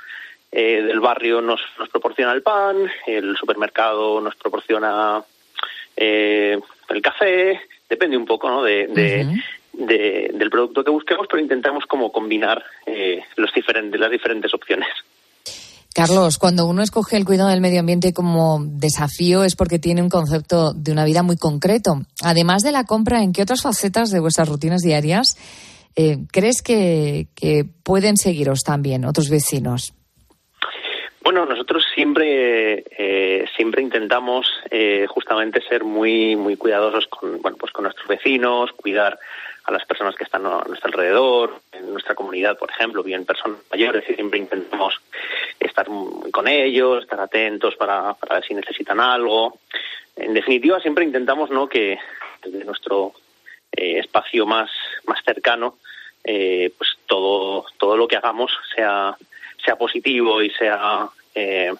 eh, 0.53 0.83
del 0.83 1.01
barrio 1.01 1.41
nos, 1.41 1.63
nos 1.79 1.89
proporciona 1.89 2.33
el 2.33 2.43
pan, 2.43 2.77
el 3.07 3.35
supermercado 3.39 4.21
nos 4.21 4.37
proporciona 4.37 5.23
eh, 5.97 6.61
el 6.91 7.01
café, 7.01 7.59
depende 7.89 8.19
un 8.19 8.27
poco 8.27 8.51
¿no? 8.51 8.63
de, 8.63 9.41
del 9.73 10.51
producto 10.51 10.85
que 10.85 10.91
busquemos, 10.91 11.29
pero 11.29 11.43
intentamos 11.43 11.87
como 11.87 12.13
combinar 12.13 12.63
los 13.37 13.55
diferentes, 13.55 13.99
las 13.99 14.11
diferentes 14.11 14.53
opciones. 14.53 14.89
Carlos, 15.97 16.37
cuando 16.37 16.67
uno 16.67 16.83
escoge 16.83 17.17
el 17.17 17.25
cuidado 17.25 17.49
del 17.49 17.63
medio 17.63 17.81
ambiente 17.81 18.13
como 18.13 18.59
desafío 18.63 19.45
es 19.45 19.57
porque 19.57 19.79
tiene 19.79 20.03
un 20.03 20.11
concepto 20.11 20.75
de 20.75 20.93
una 20.93 21.07
vida 21.07 21.23
muy 21.23 21.39
concreto. 21.39 22.03
Además 22.23 22.63
de 22.63 22.71
la 22.71 22.85
compra, 22.85 23.23
¿en 23.23 23.33
qué 23.33 23.41
otras 23.41 23.63
facetas 23.63 24.11
de 24.11 24.21
vuestras 24.21 24.47
rutinas 24.47 24.83
diarias 24.83 25.39
eh, 25.97 26.19
crees 26.31 26.61
que, 26.61 27.29
pueden 27.83 28.19
seguiros 28.19 28.63
también 28.63 29.07
otros 29.07 29.31
vecinos? 29.31 29.95
Bueno, 31.23 31.47
nosotros 31.47 31.83
siempre 31.95 32.85
eh, 32.99 33.47
siempre 33.57 33.81
intentamos 33.81 34.47
eh, 34.71 35.07
justamente 35.09 35.63
ser 35.67 35.83
muy 35.83 36.37
muy 36.37 36.57
cuidadosos 36.57 37.07
con 37.07 37.41
bueno 37.41 37.57
pues 37.59 37.73
con 37.73 37.85
nuestros 37.85 38.07
vecinos, 38.07 38.71
cuidar 38.73 39.19
a 39.67 39.73
las 39.73 39.85
personas 39.85 40.15
que 40.15 40.25
están 40.25 40.47
a 40.47 40.63
nuestro 40.67 40.89
alrededor, 40.89 41.61
en 41.73 41.91
nuestra 41.91 42.15
comunidad, 42.15 42.57
por 42.57 42.71
ejemplo, 42.71 43.03
bien 43.03 43.27
personas 43.27 43.59
mayores, 43.71 44.09
y 44.09 44.15
siempre 44.15 44.39
intentamos 44.39 44.95
estar 45.59 45.87
con 46.31 46.47
ellos, 46.47 47.03
estar 47.03 47.21
atentos 47.21 47.75
para, 47.75 48.17
ver 48.31 48.45
si 48.45 48.55
necesitan 48.55 49.01
algo. 49.01 49.59
En 50.15 50.35
definitiva, 50.35 50.81
siempre 50.81 51.05
intentamos 51.05 51.51
¿no? 51.51 51.69
que 51.69 51.99
desde 52.45 52.65
nuestro 52.65 53.13
eh, 53.73 53.99
espacio 53.99 54.47
más, 54.47 54.71
más 55.05 55.19
cercano, 55.25 55.79
eh, 56.23 56.73
pues 56.79 56.91
todo, 57.07 57.67
todo 57.77 57.97
lo 57.97 58.07
que 58.07 58.17
hagamos 58.17 58.53
sea, 58.75 59.17
sea 59.65 59.77
positivo 59.77 60.43
y 60.43 60.51
sea, 60.51 61.09
eh, 61.35 61.73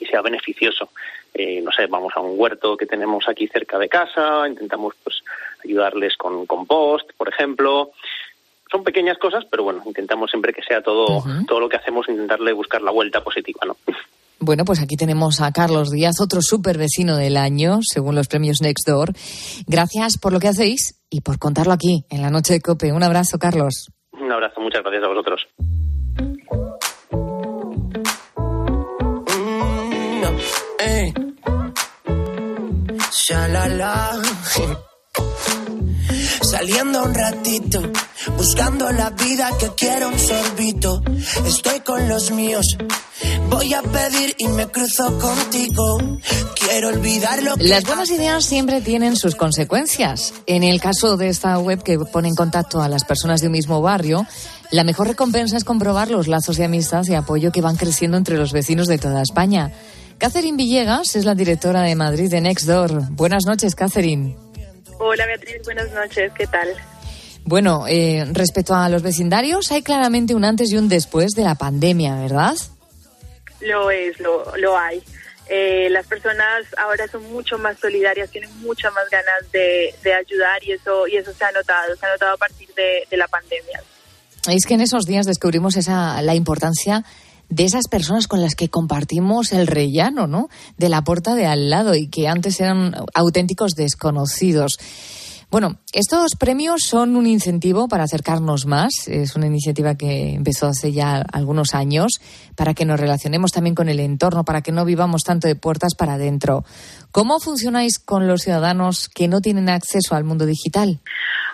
y 0.00 0.06
sea 0.06 0.22
beneficioso. 0.22 0.90
No 1.34 1.70
sé, 1.72 1.86
vamos 1.86 2.12
a 2.16 2.20
un 2.20 2.38
huerto 2.38 2.76
que 2.76 2.86
tenemos 2.86 3.28
aquí 3.28 3.46
cerca 3.48 3.78
de 3.78 3.88
casa, 3.88 4.48
intentamos 4.48 4.94
pues 5.02 5.22
ayudarles 5.64 6.16
con 6.16 6.46
compost, 6.46 7.10
por 7.16 7.28
ejemplo. 7.28 7.90
Son 8.70 8.82
pequeñas 8.82 9.18
cosas, 9.18 9.44
pero 9.50 9.62
bueno, 9.62 9.82
intentamos 9.86 10.30
siempre 10.30 10.52
que 10.52 10.62
sea 10.62 10.82
todo, 10.82 11.22
todo 11.46 11.60
lo 11.60 11.68
que 11.68 11.76
hacemos, 11.76 12.08
intentarle 12.08 12.52
buscar 12.52 12.82
la 12.82 12.90
vuelta 12.90 13.22
positiva, 13.22 13.60
¿no? 13.66 13.76
Bueno, 14.38 14.64
pues 14.64 14.82
aquí 14.82 14.96
tenemos 14.96 15.40
a 15.40 15.50
Carlos 15.50 15.90
Díaz, 15.90 16.20
otro 16.20 16.40
súper 16.42 16.76
vecino 16.76 17.16
del 17.16 17.36
año, 17.36 17.78
según 17.82 18.14
los 18.14 18.28
premios 18.28 18.60
Nextdoor. 18.60 19.12
Gracias 19.66 20.18
por 20.18 20.32
lo 20.32 20.40
que 20.40 20.48
hacéis 20.48 21.00
y 21.08 21.22
por 21.22 21.38
contarlo 21.38 21.72
aquí, 21.72 22.04
en 22.10 22.22
la 22.22 22.30
noche 22.30 22.54
de 22.54 22.60
COPE. 22.60 22.92
Un 22.92 23.02
abrazo, 23.02 23.38
Carlos. 23.38 23.90
Un 24.12 24.30
abrazo, 24.30 24.60
muchas 24.60 24.82
gracias 24.82 25.04
a 25.04 25.08
vosotros. 25.08 25.46
Saliendo 36.42 37.02
un 37.02 37.12
ratito, 37.12 37.82
buscando 38.36 38.92
la 38.92 39.10
vida 39.10 39.50
que 39.58 39.68
quiero 39.76 40.10
un 40.10 40.18
sorbito. 40.18 41.02
Estoy 41.44 41.80
con 41.80 42.08
los 42.08 42.30
míos, 42.30 42.76
Voy 43.50 43.74
a 43.74 43.82
pedir 43.82 44.36
y 44.38 44.46
me. 44.48 44.68
Quiero 44.68 46.88
olvidarlo. 46.88 47.54
Las 47.58 47.84
buenas 47.84 48.10
ideas 48.10 48.44
siempre 48.44 48.80
tienen 48.80 49.16
sus 49.16 49.34
consecuencias. 49.34 50.34
En 50.46 50.62
el 50.62 50.80
caso 50.80 51.16
de 51.16 51.28
esta 51.28 51.58
web 51.58 51.82
que 51.82 51.98
pone 51.98 52.28
en 52.28 52.36
contacto 52.36 52.80
a 52.80 52.88
las 52.88 53.04
personas 53.04 53.40
de 53.40 53.48
un 53.48 53.54
mismo 53.54 53.80
barrio, 53.80 54.24
la 54.70 54.84
mejor 54.84 55.08
recompensa 55.08 55.56
es 55.56 55.64
comprobar 55.64 56.10
los 56.10 56.28
lazos 56.28 56.58
de 56.58 56.64
amistad 56.64 57.04
y 57.06 57.14
apoyo 57.14 57.50
que 57.50 57.60
van 57.60 57.76
creciendo 57.76 58.16
entre 58.16 58.36
los 58.36 58.52
vecinos 58.52 58.86
de 58.86 58.98
toda 58.98 59.22
España. 59.22 59.72
Catherine 60.18 60.56
Villegas 60.56 61.14
es 61.14 61.26
la 61.26 61.34
directora 61.34 61.82
de 61.82 61.94
Madrid 61.94 62.30
de 62.30 62.40
Nextdoor. 62.40 63.10
Buenas 63.10 63.44
noches, 63.44 63.74
Catherine. 63.74 64.34
Hola 64.98 65.26
Beatriz, 65.26 65.62
buenas 65.64 65.92
noches, 65.92 66.32
¿qué 66.32 66.46
tal? 66.46 66.68
Bueno, 67.44 67.84
eh, 67.86 68.24
respecto 68.32 68.74
a 68.74 68.88
los 68.88 69.02
vecindarios, 69.02 69.70
hay 69.70 69.82
claramente 69.82 70.34
un 70.34 70.44
antes 70.44 70.72
y 70.72 70.76
un 70.78 70.88
después 70.88 71.32
de 71.32 71.44
la 71.44 71.54
pandemia, 71.54 72.16
¿verdad? 72.16 72.56
Lo 73.60 73.90
es, 73.90 74.18
lo, 74.18 74.56
lo 74.56 74.78
hay. 74.78 75.02
Eh, 75.48 75.88
las 75.90 76.06
personas 76.06 76.64
ahora 76.78 77.06
son 77.08 77.22
mucho 77.30 77.58
más 77.58 77.78
solidarias, 77.78 78.30
tienen 78.30 78.50
muchas 78.62 78.92
más 78.94 79.04
ganas 79.10 79.52
de, 79.52 79.94
ayudar 80.12 80.64
y 80.64 80.72
eso 80.72 81.06
y 81.06 81.16
eso 81.18 81.32
se 81.32 81.44
ha 81.44 81.52
notado, 81.52 81.94
se 81.94 82.06
ha 82.06 82.10
notado 82.10 82.34
a 82.34 82.38
partir 82.38 82.68
de, 82.74 83.06
de 83.08 83.16
la 83.18 83.28
pandemia. 83.28 83.82
Es 84.48 84.64
que 84.64 84.74
en 84.74 84.80
esos 84.80 85.04
días 85.04 85.26
descubrimos 85.26 85.76
esa 85.76 86.20
la 86.22 86.34
importancia 86.34 87.04
de 87.48 87.64
esas 87.64 87.88
personas 87.88 88.28
con 88.28 88.40
las 88.40 88.54
que 88.54 88.68
compartimos 88.68 89.52
el 89.52 89.66
rellano, 89.66 90.26
¿no? 90.26 90.48
De 90.78 90.88
la 90.88 91.02
puerta 91.02 91.34
de 91.34 91.46
al 91.46 91.70
lado 91.70 91.94
y 91.94 92.08
que 92.08 92.28
antes 92.28 92.60
eran 92.60 92.94
auténticos 93.14 93.72
desconocidos. 93.72 94.78
Bueno, 95.48 95.78
estos 95.92 96.34
premios 96.34 96.82
son 96.82 97.14
un 97.14 97.26
incentivo 97.26 97.86
para 97.86 98.02
acercarnos 98.02 98.66
más. 98.66 99.06
Es 99.06 99.36
una 99.36 99.46
iniciativa 99.46 99.94
que 99.94 100.34
empezó 100.34 100.66
hace 100.66 100.92
ya 100.92 101.24
algunos 101.32 101.72
años 101.72 102.20
para 102.56 102.74
que 102.74 102.84
nos 102.84 102.98
relacionemos 102.98 103.52
también 103.52 103.76
con 103.76 103.88
el 103.88 104.00
entorno, 104.00 104.44
para 104.44 104.60
que 104.62 104.72
no 104.72 104.84
vivamos 104.84 105.22
tanto 105.22 105.46
de 105.46 105.54
puertas 105.54 105.94
para 105.94 106.14
adentro. 106.14 106.64
¿Cómo 107.12 107.38
funcionáis 107.38 108.00
con 108.00 108.26
los 108.26 108.42
ciudadanos 108.42 109.08
que 109.08 109.28
no 109.28 109.40
tienen 109.40 109.68
acceso 109.68 110.16
al 110.16 110.24
mundo 110.24 110.46
digital? 110.46 111.00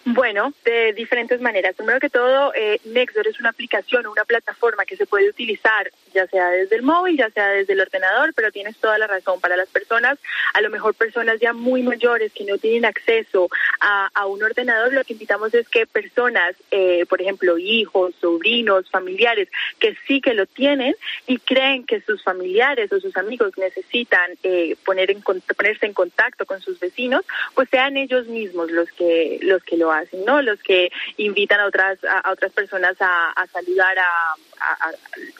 Bueno, 0.04 0.52
de 0.64 0.92
diferentes 0.94 1.40
maneras. 1.40 1.76
Primero 1.76 2.00
que 2.00 2.10
todo, 2.10 2.52
eh, 2.54 2.80
Nextdoor 2.84 3.28
es 3.28 3.38
una 3.38 3.50
aplicación 3.50 4.06
una 4.06 4.24
plataforma 4.24 4.84
que 4.84 4.96
se 4.96 5.06
puede 5.06 5.28
utilizar 5.28 5.90
ya 6.12 6.26
sea 6.26 6.50
desde 6.50 6.76
el 6.76 6.82
móvil, 6.82 7.16
ya 7.16 7.30
sea 7.30 7.48
desde 7.48 7.72
el 7.72 7.80
ordenador, 7.80 8.32
pero 8.34 8.52
tienes 8.52 8.76
toda 8.76 8.98
la 8.98 9.06
razón. 9.06 9.40
Para 9.40 9.56
las 9.56 9.68
personas, 9.68 10.18
a 10.54 10.60
lo 10.60 10.70
mejor 10.70 10.94
personas 10.94 11.40
ya 11.40 11.52
muy 11.52 11.82
mayores 11.82 12.32
que 12.32 12.44
no 12.44 12.58
tienen 12.58 12.84
acceso 12.84 13.48
a, 13.80 14.10
un 14.26 14.42
ordenador, 14.42 14.92
lo 14.92 15.04
que 15.04 15.14
invitamos 15.14 15.52
es 15.52 15.68
que 15.68 15.86
personas, 15.86 16.54
eh, 16.70 17.04
por 17.08 17.20
ejemplo, 17.20 17.58
hijos, 17.58 18.14
sobrinos, 18.20 18.88
familiares, 18.88 19.48
que 19.78 19.96
sí 20.06 20.20
que 20.20 20.32
lo 20.32 20.46
tienen 20.46 20.94
y 21.26 21.38
creen 21.38 21.84
que 21.84 22.00
sus 22.00 22.22
familiares 22.22 22.92
o 22.92 23.00
sus 23.00 23.16
amigos 23.16 23.52
necesitan 23.58 24.30
eh, 24.42 24.76
poner 24.84 25.10
en, 25.10 25.22
ponerse 25.22 25.86
en 25.86 25.92
contacto 25.92 26.46
con 26.46 26.60
sus 26.60 26.78
vecinos, 26.78 27.24
pues 27.54 27.68
sean 27.68 27.96
ellos 27.96 28.26
mismos 28.26 28.70
los 28.70 28.90
que 28.92 29.38
los 29.42 29.62
que 29.64 29.76
lo 29.76 29.91
¿no? 30.26 30.42
Los 30.42 30.60
que 30.62 30.90
invitan 31.16 31.60
a 31.60 31.66
otras 31.66 31.98
a, 32.04 32.30
otras 32.30 32.52
personas 32.52 32.96
a, 33.00 33.32
saludar 33.52 33.98
a, 33.98 34.34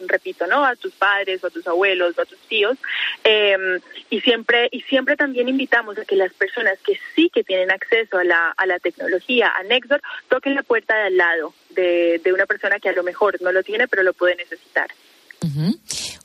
repito, 0.07 0.47
¿no? 0.47 0.65
A 0.65 0.77
tus 0.77 0.93
padres 0.95 1.43
o 1.43 1.47
a 1.47 1.51
tus 1.51 1.67
abuelos 1.67 2.17
o 2.19 2.23
a 2.23 2.25
tus 2.25 2.39
tíos 2.49 2.77
em, 3.25 3.81
y 4.11 4.21
siempre 4.21 4.69
y 4.73 4.81
siempre 4.83 5.17
también 5.17 5.49
invitamos 5.49 5.99
a 5.99 6.05
que 6.05 6.17
las 6.17 6.33
personas 6.33 6.79
que 6.85 6.99
sí 7.15 7.31
que 7.33 7.45
tienen 7.45 7.71
acceso 7.71 8.19
a 8.19 8.25
la 8.25 8.51
a 8.51 8.67
la 8.67 8.79
tecnología, 8.79 9.53
a 9.57 9.63
Nextdoor, 9.63 10.03
toquen 10.29 10.55
la 10.55 10.63
puerta 10.63 10.95
de 10.97 11.03
al 11.03 11.17
lado 11.17 11.55
de, 11.71 12.21
de 12.23 12.33
una 12.33 12.47
persona 12.47 12.79
que 12.81 12.89
a 12.89 12.93
lo 12.93 13.03
mejor 13.03 13.41
no 13.41 13.53
lo 13.53 13.63
tiene 13.63 13.89
pero 13.89 14.03
lo 14.03 14.13
puede 14.13 14.37
necesitar. 14.37 14.89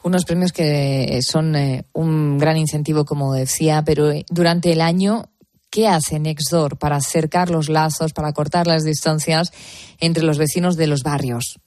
Unos 0.03 0.25
premios 0.25 0.51
que 0.51 1.19
son 1.21 1.55
eh, 1.55 1.85
un 1.93 2.37
gran 2.37 2.57
incentivo, 2.57 3.03
como 3.03 3.33
decía, 3.33 3.83
pero 3.85 4.11
eh, 4.11 4.25
durante 4.29 4.71
el 4.71 4.81
año 4.81 5.25
¿Qué 5.69 5.87
hace 5.87 6.19
Nextdoor 6.19 6.77
para 6.77 6.95
acercar 6.95 7.49
los 7.49 7.69
lazos, 7.69 8.13
para 8.13 8.33
cortar 8.33 8.67
las 8.67 8.83
distancias 8.83 9.51
entre 9.99 10.23
los 10.23 10.37
vecinos 10.37 10.77
de 10.77 10.87
los 10.87 11.03
barrios? 11.03 11.59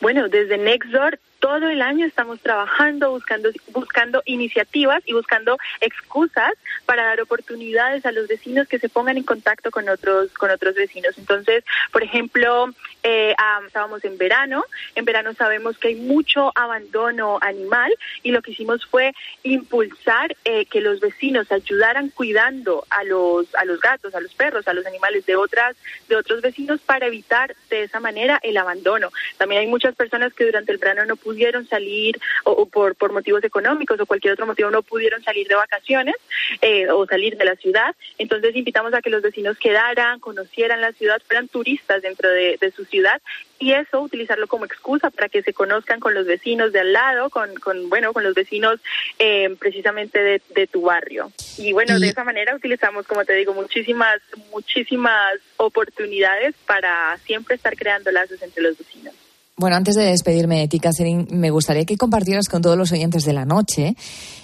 Bueno, 0.00 0.28
desde 0.28 0.58
Nextdoor 0.58 1.18
todo 1.40 1.68
el 1.68 1.82
año 1.82 2.06
estamos 2.06 2.40
trabajando, 2.40 3.10
buscando, 3.10 3.50
buscando 3.72 4.22
iniciativas 4.24 5.02
y 5.06 5.12
buscando 5.12 5.58
excusas 5.80 6.52
para 6.86 7.04
dar 7.04 7.20
oportunidades 7.20 8.06
a 8.06 8.12
los 8.12 8.28
vecinos 8.28 8.68
que 8.68 8.78
se 8.78 8.88
pongan 8.88 9.16
en 9.16 9.24
contacto 9.24 9.70
con 9.70 9.88
otros, 9.88 10.32
con 10.32 10.50
otros 10.50 10.74
vecinos. 10.74 11.16
Entonces, 11.18 11.64
por 11.92 12.02
ejemplo, 12.02 12.72
eh, 13.02 13.34
estábamos 13.66 14.04
en 14.04 14.18
verano, 14.18 14.64
en 14.94 15.04
verano 15.04 15.34
sabemos 15.34 15.78
que 15.78 15.88
hay 15.88 15.94
mucho 15.96 16.52
abandono 16.54 17.38
animal 17.40 17.94
y 18.22 18.30
lo 18.30 18.42
que 18.42 18.52
hicimos 18.52 18.86
fue 18.86 19.12
impulsar 19.42 20.36
eh, 20.44 20.66
que 20.66 20.80
los 20.80 21.00
vecinos 21.00 21.50
ayudaran 21.52 22.10
cuidando 22.10 22.84
a 22.90 23.04
los, 23.04 23.54
a 23.54 23.64
los 23.64 23.80
gatos, 23.80 24.14
a 24.14 24.20
los 24.20 24.34
perros, 24.34 24.66
a 24.68 24.74
los 24.74 24.86
animales 24.86 25.26
de 25.26 25.36
otras, 25.36 25.76
de 26.08 26.16
otros 26.16 26.42
vecinos 26.42 26.80
para 26.80 27.06
evitar 27.06 27.54
de 27.70 27.84
esa 27.84 28.00
manera 28.00 28.40
el 28.42 28.56
abandono. 28.56 29.10
También 29.38 29.60
hay 29.60 29.66
muchas 29.66 29.94
personas 29.94 30.32
que 30.34 30.46
durante 30.46 30.72
el 30.72 30.78
verano 30.78 31.04
no 31.04 31.16
pudieron 31.26 31.66
salir 31.66 32.20
o, 32.44 32.66
por, 32.66 32.94
por 32.94 33.12
motivos 33.12 33.42
económicos 33.42 33.98
o 33.98 34.06
cualquier 34.06 34.34
otro 34.34 34.46
motivo 34.46 34.70
no 34.70 34.82
pudieron 34.82 35.24
salir 35.24 35.48
de 35.48 35.56
vacaciones 35.56 36.14
eh, 36.62 36.88
o 36.88 37.04
salir 37.04 37.36
de 37.36 37.44
la 37.44 37.56
ciudad. 37.56 37.96
Entonces 38.16 38.54
invitamos 38.54 38.94
a 38.94 39.02
que 39.02 39.10
los 39.10 39.22
vecinos 39.22 39.58
quedaran, 39.58 40.20
conocieran 40.20 40.80
la 40.80 40.92
ciudad, 40.92 41.20
fueran 41.26 41.48
turistas 41.48 42.00
dentro 42.00 42.30
de, 42.30 42.72
su 42.76 42.84
ciudad 42.84 43.20
y 43.58 43.72
eso 43.72 44.00
utilizarlo 44.00 44.46
como 44.46 44.66
excusa 44.66 45.10
para 45.10 45.28
que 45.28 45.42
se 45.42 45.52
conozcan 45.52 45.98
con 45.98 46.14
los 46.14 46.26
vecinos 46.26 46.72
de 46.72 46.80
al 46.80 46.92
lado, 46.92 47.30
con, 47.30 47.54
con 47.56 47.88
bueno, 47.88 48.12
con 48.12 48.22
los 48.22 48.34
vecinos 48.34 48.80
eh, 49.18 49.56
precisamente 49.58 50.22
de, 50.22 50.42
de, 50.54 50.66
tu 50.66 50.82
barrio. 50.82 51.32
Y 51.58 51.72
bueno, 51.72 51.98
de 51.98 52.08
esa 52.08 52.22
manera 52.22 52.54
utilizamos, 52.54 53.06
como 53.06 53.24
te 53.24 53.34
digo, 53.34 53.52
muchísimas, 53.54 54.20
muchísimas 54.52 55.40
oportunidades 55.56 56.54
para 56.66 57.16
siempre 57.18 57.56
estar 57.56 57.74
creando 57.76 58.10
lazos 58.12 58.42
entre 58.42 58.62
los 58.62 58.78
vecinos. 58.78 59.25
Bueno, 59.58 59.76
antes 59.76 59.94
de 59.94 60.04
despedirme 60.04 60.60
de 60.60 60.68
ti, 60.68 60.80
Catherine, 60.80 61.26
me 61.30 61.50
gustaría 61.50 61.86
que 61.86 61.96
compartieras 61.96 62.48
con 62.48 62.60
todos 62.60 62.76
los 62.76 62.92
oyentes 62.92 63.24
de 63.24 63.32
la 63.32 63.46
noche 63.46 63.94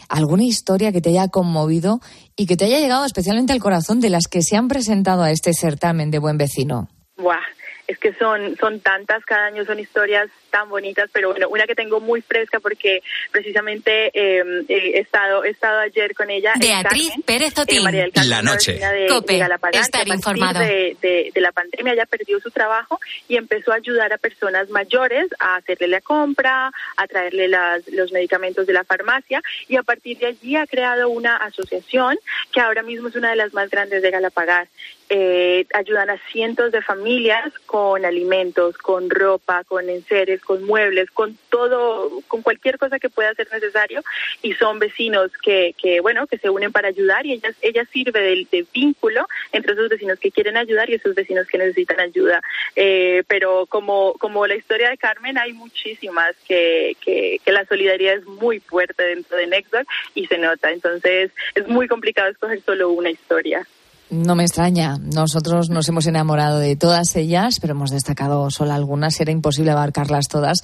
alguna 0.08 0.44
historia 0.44 0.90
que 0.90 1.00
te 1.00 1.10
haya 1.10 1.28
conmovido 1.28 2.00
y 2.34 2.46
que 2.46 2.56
te 2.56 2.64
haya 2.64 2.80
llegado 2.80 3.04
especialmente 3.04 3.52
al 3.52 3.60
corazón 3.60 4.00
de 4.00 4.10
las 4.10 4.26
que 4.26 4.42
se 4.42 4.56
han 4.56 4.68
presentado 4.68 5.22
a 5.22 5.30
este 5.30 5.52
certamen 5.52 6.10
de 6.10 6.18
Buen 6.18 6.38
Vecino. 6.38 6.88
Buah, 7.16 7.40
es 7.86 7.98
que 7.98 8.14
son, 8.14 8.56
son 8.56 8.80
tantas, 8.80 9.22
cada 9.24 9.46
año 9.46 9.64
son 9.64 9.78
historias 9.78 10.30
tan 10.52 10.68
bonitas, 10.68 11.10
pero 11.12 11.30
bueno, 11.30 11.48
una 11.48 11.66
que 11.66 11.74
tengo 11.74 11.98
muy 11.98 12.20
fresca 12.20 12.60
porque 12.60 13.02
precisamente 13.32 14.12
em, 14.14 14.64
he 14.68 15.00
estado 15.00 15.44
he 15.44 15.48
estado 15.48 15.80
ayer 15.80 16.14
con 16.14 16.30
ella. 16.30 16.52
Beatriz 16.60 17.12
Pérez 17.24 17.54
eh, 17.66 17.80
María 17.80 18.02
del 18.02 18.28
la 18.28 18.42
noche. 18.42 18.74
De, 18.74 19.06
Cope, 19.08 19.40
estar 19.72 20.06
informado. 20.06 20.60
De, 20.60 20.96
de, 21.00 21.40
la 21.40 21.52
pandemia 21.52 21.94
ella 21.94 22.06
perdió 22.06 22.38
su 22.38 22.50
trabajo 22.50 23.00
y 23.28 23.36
empezó 23.36 23.72
a 23.72 23.76
ayudar 23.76 24.12
a 24.12 24.18
personas 24.18 24.68
mayores 24.68 25.26
a 25.40 25.56
hacerle 25.56 25.88
la 25.88 26.00
compra, 26.00 26.70
a 26.96 27.06
traerle 27.06 27.48
las, 27.48 27.88
los 27.88 28.12
medicamentos 28.12 28.66
de 28.66 28.74
la 28.74 28.84
farmacia 28.84 29.42
y 29.68 29.76
a 29.76 29.82
partir 29.82 30.18
de 30.18 30.26
allí 30.26 30.54
ha 30.56 30.66
creado 30.66 31.08
una 31.08 31.36
asociación 31.38 32.18
que 32.52 32.60
ahora 32.60 32.82
mismo 32.82 33.08
es 33.08 33.16
una 33.16 33.30
de 33.30 33.36
las 33.36 33.54
más 33.54 33.70
grandes 33.70 34.02
de 34.02 34.10
Galapagar. 34.10 34.68
Eh, 35.14 35.66
ayudan 35.74 36.08
a 36.08 36.18
cientos 36.32 36.72
de 36.72 36.80
familias 36.80 37.52
con 37.66 38.04
alimentos, 38.04 38.78
con 38.78 39.10
ropa, 39.10 39.62
con 39.64 39.90
enseres, 39.90 40.41
con 40.42 40.64
muebles, 40.64 41.10
con 41.10 41.36
todo, 41.48 42.10
con 42.28 42.42
cualquier 42.42 42.78
cosa 42.78 42.98
que 42.98 43.08
pueda 43.08 43.34
ser 43.34 43.48
necesario 43.52 44.02
y 44.42 44.54
son 44.54 44.78
vecinos 44.78 45.30
que, 45.42 45.74
que 45.76 46.00
bueno, 46.00 46.26
que 46.26 46.38
se 46.38 46.50
unen 46.50 46.72
para 46.72 46.88
ayudar 46.88 47.26
y 47.26 47.32
ella, 47.32 47.50
ella 47.60 47.84
sirve 47.92 48.46
de, 48.50 48.66
vínculo 48.72 49.26
entre 49.52 49.72
esos 49.72 49.88
vecinos 49.88 50.18
que 50.18 50.30
quieren 50.30 50.56
ayudar 50.56 50.88
y 50.88 50.94
esos 50.94 51.14
vecinos 51.14 51.46
que 51.46 51.58
necesitan 51.58 52.00
ayuda. 52.00 52.40
Eh, 52.76 53.22
pero 53.26 53.66
como, 53.66 54.14
como 54.14 54.46
la 54.46 54.54
historia 54.54 54.90
de 54.90 54.98
Carmen, 54.98 55.38
hay 55.38 55.52
muchísimas 55.52 56.34
que, 56.46 56.96
que, 57.00 57.40
que 57.44 57.52
la 57.52 57.64
solidaridad 57.66 58.14
es 58.14 58.26
muy 58.26 58.60
fuerte 58.60 59.02
dentro 59.02 59.36
de 59.36 59.46
Nextdoor 59.46 59.86
y 60.14 60.26
se 60.26 60.38
nota. 60.38 60.70
Entonces 60.70 61.30
es 61.54 61.68
muy 61.68 61.88
complicado 61.88 62.30
escoger 62.30 62.62
solo 62.62 62.90
una 62.90 63.10
historia. 63.10 63.66
No 64.12 64.34
me 64.34 64.42
extraña. 64.42 64.98
Nosotros 64.98 65.70
nos 65.70 65.88
hemos 65.88 66.06
enamorado 66.06 66.58
de 66.58 66.76
todas 66.76 67.16
ellas, 67.16 67.58
pero 67.58 67.72
hemos 67.72 67.90
destacado 67.90 68.50
solo 68.50 68.74
algunas. 68.74 69.18
Era 69.18 69.32
imposible 69.32 69.70
abarcarlas 69.70 70.28
todas. 70.28 70.58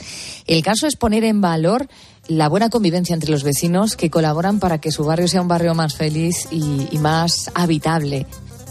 El 0.46 0.62
caso 0.62 0.86
es 0.86 0.96
poner 0.96 1.24
en 1.24 1.40
valor 1.40 1.88
la 2.26 2.50
buena 2.50 2.68
convivencia 2.68 3.14
entre 3.14 3.30
los 3.30 3.44
vecinos 3.44 3.96
que 3.96 4.10
colaboran 4.10 4.60
para 4.60 4.82
que 4.82 4.92
su 4.92 5.02
barrio 5.06 5.28
sea 5.28 5.40
un 5.40 5.48
barrio 5.48 5.74
más 5.74 5.96
feliz 5.96 6.46
y, 6.50 6.98
más 6.98 7.50
habitable. 7.54 8.26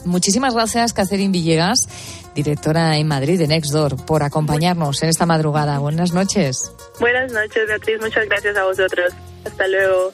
Muchísimas 0.06 0.54
gracias, 0.54 0.94
Catherine 0.94 1.32
Villegas, 1.32 1.80
directora 2.36 2.98
en 2.98 3.08
Madrid 3.08 3.40
de 3.40 3.48
Nextdoor, 3.48 4.06
por 4.06 4.22
acompañarnos 4.22 5.02
en 5.02 5.10
esta 5.10 5.26
madrugada. 5.26 5.80
Buenas 5.80 6.14
noches. 6.14 6.72
Buenas 7.00 7.32
noches, 7.32 7.68
Beatriz. 7.68 8.00
Muchas 8.00 8.28
gracias 8.28 8.56
a 8.56 8.64
vosotros. 8.64 9.12
Hasta 9.44 9.68
luego. 9.68 10.14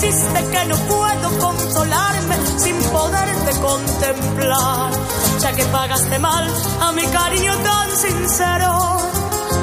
que 0.00 0.06
me 0.06 0.12
hiciste 0.12 0.44
que 0.50 0.64
no 0.66 0.76
puedo 0.76 1.38
consolarme 1.38 2.36
sin 2.58 2.76
poderte 2.90 3.60
contemplar. 3.60 4.92
Ya 5.40 5.52
que 5.52 5.64
pagaste 5.64 6.18
mal 6.18 6.48
a 6.80 6.92
mi 6.92 7.04
cariño 7.06 7.52
tan 7.56 7.90
sincero, 7.96 9.00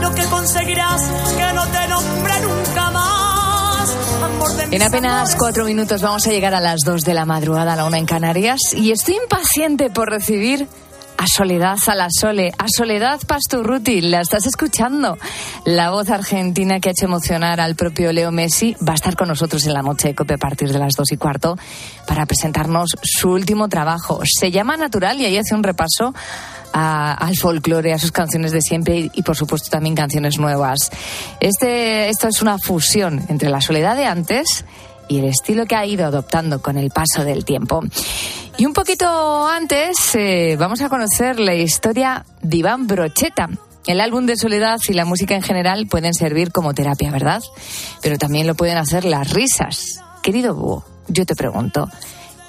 lo 0.01 0.13
que 0.13 0.23
conseguirás 0.25 1.01
que 1.37 1.53
no 1.53 1.67
te 1.67 1.87
nombre 1.87 2.33
nunca 2.41 2.91
más. 2.91 3.89
Amor 4.23 4.51
de 4.55 4.67
mis 4.67 4.75
En 4.75 4.83
apenas 4.83 5.35
cuatro 5.35 5.65
minutos 5.65 6.01
vamos 6.01 6.25
a 6.27 6.29
llegar 6.31 6.53
a 6.53 6.61
las 6.61 6.81
dos 6.81 7.03
de 7.03 7.13
la 7.13 7.25
madrugada, 7.25 7.73
a 7.73 7.75
la 7.75 7.85
una 7.85 7.97
en 7.97 8.05
Canarias, 8.05 8.73
y 8.73 8.91
estoy 8.91 9.15
impaciente 9.15 9.89
por 9.89 10.09
recibir 10.09 10.67
Soledad 11.27 11.77
a 11.87 11.95
la 11.95 12.07
Sole, 12.09 12.51
a 12.57 12.65
Soledad 12.67 13.19
Pasturruti, 13.27 14.01
la 14.01 14.21
estás 14.21 14.45
escuchando. 14.45 15.17
La 15.65 15.89
voz 15.91 16.09
argentina 16.09 16.79
que 16.79 16.89
ha 16.89 16.91
hecho 16.91 17.05
emocionar 17.05 17.59
al 17.59 17.75
propio 17.75 18.11
Leo 18.13 18.31
Messi 18.31 18.75
va 18.87 18.93
a 18.93 18.95
estar 18.95 19.15
con 19.15 19.27
nosotros 19.27 19.65
en 19.65 19.73
la 19.73 19.81
noche 19.81 20.09
de 20.09 20.15
COPE 20.15 20.35
a 20.35 20.37
partir 20.37 20.71
de 20.71 20.79
las 20.79 20.93
dos 20.95 21.11
y 21.11 21.17
cuarto 21.17 21.57
para 22.07 22.25
presentarnos 22.25 22.89
su 23.01 23.31
último 23.31 23.67
trabajo. 23.69 24.21
Se 24.25 24.51
llama 24.51 24.77
Natural 24.77 25.19
y 25.19 25.25
ahí 25.25 25.37
hace 25.37 25.55
un 25.55 25.63
repaso 25.63 26.13
a- 26.73 27.13
al 27.13 27.35
folclore, 27.37 27.93
a 27.93 27.99
sus 27.99 28.11
canciones 28.11 28.51
de 28.51 28.61
siempre 28.61 28.97
y, 28.97 29.11
y, 29.13 29.21
por 29.23 29.35
supuesto 29.35 29.69
también 29.69 29.95
canciones 29.95 30.37
nuevas. 30.37 30.91
Este, 31.39 32.09
esto 32.09 32.27
es 32.27 32.41
una 32.41 32.57
fusión 32.57 33.23
entre 33.29 33.49
la 33.49 33.61
soledad 33.61 33.95
de 33.95 34.05
antes 34.05 34.65
y 35.07 35.19
el 35.19 35.25
estilo 35.25 35.65
que 35.65 35.75
ha 35.75 35.85
ido 35.85 36.05
adoptando 36.05 36.61
con 36.61 36.77
el 36.77 36.91
paso 36.91 37.23
del 37.23 37.45
tiempo. 37.45 37.81
Y 38.57 38.65
un 38.65 38.73
poquito 38.73 39.47
antes 39.47 40.15
eh, 40.15 40.55
vamos 40.57 40.81
a 40.81 40.89
conocer 40.89 41.39
la 41.39 41.53
historia 41.53 42.25
de 42.41 42.57
Iván 42.57 42.87
Brocheta. 42.87 43.49
El 43.85 44.01
álbum 44.01 44.25
de 44.25 44.37
Soledad 44.37 44.77
y 44.87 44.93
la 44.93 45.05
música 45.05 45.35
en 45.35 45.43
general 45.43 45.87
pueden 45.87 46.13
servir 46.13 46.51
como 46.51 46.73
terapia, 46.73 47.11
¿verdad? 47.11 47.43
Pero 48.01 48.17
también 48.17 48.47
lo 48.47 48.55
pueden 48.55 48.77
hacer 48.77 49.05
las 49.05 49.31
risas. 49.31 49.99
Querido 50.23 50.55
Búho, 50.55 50.85
yo 51.07 51.25
te 51.25 51.35
pregunto, 51.35 51.87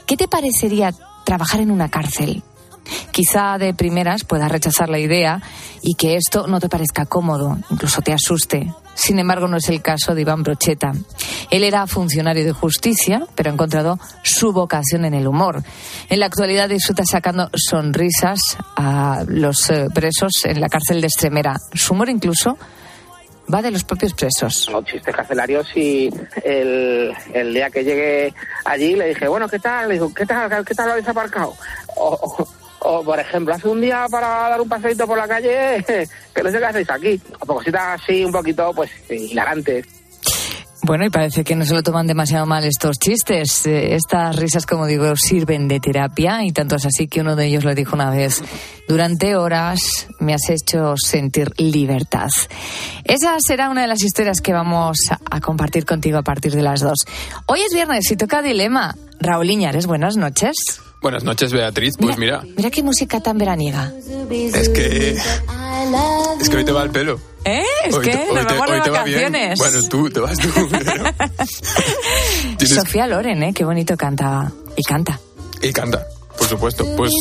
¿qué 0.07 0.17
te 0.17 0.29
parecería 0.29 0.95
trabajar 1.25 1.61
en 1.61 1.71
una 1.71 1.91
cárcel? 1.91 2.43
Quizá 3.11 3.59
de 3.59 3.75
primeras 3.75 4.25
puedas 4.25 4.51
rechazar 4.51 4.89
la 4.89 4.99
idea 4.99 5.43
y 5.83 5.95
que 5.95 6.17
esto 6.17 6.47
no 6.47 6.61
te 6.61 6.69
parezca 6.69 7.05
cómodo, 7.05 7.59
incluso 7.71 8.01
te 8.01 8.13
asuste. 8.13 8.73
Sin 8.97 9.19
embargo, 9.19 9.47
no 9.47 9.59
es 9.59 9.69
el 9.69 9.83
caso 9.83 10.15
de 10.15 10.23
Iván 10.23 10.43
Brocheta. 10.43 10.93
Él 11.51 11.63
era 11.63 11.87
funcionario 11.87 12.45
de 12.45 12.53
justicia, 12.53 13.27
pero 13.35 13.51
ha 13.51 13.53
encontrado 13.53 13.99
su 14.23 14.53
vocación 14.53 15.05
en 15.05 15.15
el 15.15 15.29
humor. 15.29 15.63
En 16.09 16.19
la 16.19 16.27
actualidad 16.27 16.71
disfruta 16.71 17.05
sacando 17.05 17.51
sonrisas 17.55 18.57
a 18.75 19.23
los 19.29 19.71
eh, 19.71 19.87
presos 19.95 20.45
en 20.47 20.61
la 20.61 20.69
cárcel 20.69 21.03
de 21.03 21.09
Extremera. 21.09 21.55
Su 21.75 21.93
humor 21.93 22.09
incluso 22.09 22.57
va 23.53 23.63
de 23.63 23.71
los 23.71 23.85
propios 23.85 24.15
presos. 24.15 24.69
los 24.71 24.85
chistes 24.85 25.15
carcelarios 25.15 25.69
y 25.77 26.11
el, 26.43 27.15
día 27.53 27.71
que 27.71 27.85
llegué 27.85 28.35
allí 28.65 28.97
le 28.97 29.09
dije, 29.09 29.29
bueno, 29.29 29.49
¿qué 29.49 29.59
tal? 29.59 29.89
Le 29.89 29.95
digo, 29.95 30.13
¿qué 30.13 30.27
tal? 30.27 30.65
¿Qué 30.65 30.75
tal 30.75 30.87
lo 30.87 30.93
habéis 30.93 31.09
aparcado? 31.09 31.55
O- 32.81 33.03
por 33.05 33.19
ejemplo, 33.19 33.55
hace 33.55 33.69
un 33.69 33.81
día 33.81 34.07
para 34.11 34.29
dar 34.49 34.61
un 34.61 34.69
paseito 34.69 35.07
por 35.07 35.19
la 35.19 35.27
calle, 35.29 35.85
que 36.35 36.43
no 36.43 36.51
sé 36.51 36.59
qué 36.59 36.65
hacéis 36.65 36.91
aquí. 36.91 37.21
O 37.41 37.47
cositas 37.47 38.01
así 38.03 38.25
un 38.25 38.33
poquito, 38.33 38.73
pues, 38.75 38.91
hilarantes. 39.11 39.87
Bueno, 40.83 41.05
y 41.05 41.11
parece 41.11 41.43
que 41.43 41.57
no 41.57 41.65
se 41.65 41.75
lo 41.75 41.83
toman 41.83 42.07
demasiado 42.07 42.47
mal 42.47 42.63
estos 42.63 42.97
chistes. 43.01 43.67
Eh, 43.67 43.97
Estas 43.97 44.37
risas, 44.37 44.67
como 44.67 44.87
digo, 44.87 45.17
sirven 45.17 45.67
de 45.67 45.81
terapia 45.81 46.45
y 46.45 46.53
tanto 46.53 46.77
es 46.77 46.87
así 46.87 47.09
que 47.09 47.23
uno 47.23 47.35
de 47.35 47.47
ellos 47.47 47.65
lo 47.65 47.75
dijo 47.75 47.97
una 47.97 48.11
vez. 48.11 48.41
Durante 48.87 49.35
horas 49.35 49.81
me 50.21 50.33
has 50.33 50.49
hecho 50.49 50.95
sentir 50.97 51.51
libertad. 51.57 52.29
Esa 53.03 53.35
será 53.41 53.69
una 53.71 53.81
de 53.83 53.89
las 53.89 54.05
historias 54.05 54.41
que 54.41 54.53
vamos 54.53 54.99
a- 55.11 55.19
a 55.29 55.41
compartir 55.41 55.85
contigo 55.87 56.19
a 56.19 56.23
partir 56.23 56.53
de 56.53 56.63
las 56.63 56.83
dos. 56.83 56.99
Hoy 57.47 57.63
es 57.63 57.75
viernes 57.75 58.09
y 58.13 58.17
toca 58.17 58.41
dilema. 58.41 58.95
Raúl 59.19 59.51
Iñares, 59.51 59.87
buenas 59.87 60.17
noches. 60.17 60.55
Buenas 61.01 61.25
noches, 61.25 61.53
Beatriz. 61.53 61.95
Pues 61.99 62.19
mira, 62.19 62.43
Mira 62.57 62.71
qué 62.71 62.83
música 62.83 63.21
tan 63.21 63.39
veraniega. 63.39 63.93
es 64.31 64.69
que. 64.71 65.17
Es 66.41 66.49
que 66.49 66.57
hoy 66.57 66.65
te 66.65 66.73
va 66.73 66.83
el 66.83 66.91
pelo. 66.91 67.21
¿Eh? 67.45 67.63
Es 67.85 67.95
Hoy 67.95 68.05
que 68.05 68.11
te- 68.11 68.19
hoy 68.31 68.45
te- 68.47 68.55
hoy 68.73 68.81
te 68.83 68.91
va 68.91 69.05
bien. 69.05 69.33
vacaciones. 69.33 69.59
Bueno, 69.59 69.89
tú, 69.89 70.11
te 70.11 70.21
vas 70.21 70.37
tú. 70.37 70.49
Tienes- 72.59 72.75
Sofía 72.75 73.07
Loren, 73.07 73.43
¿eh? 73.45 73.53
Qué 73.55 73.65
bonito 73.65 73.97
cantaba. 73.97 74.51
Y 74.77 74.83
canta. 74.83 75.21
Y 75.63 75.73
canta, 75.73 76.07
por 76.37 76.49
supuesto. 76.49 76.85
Pues 76.97 77.13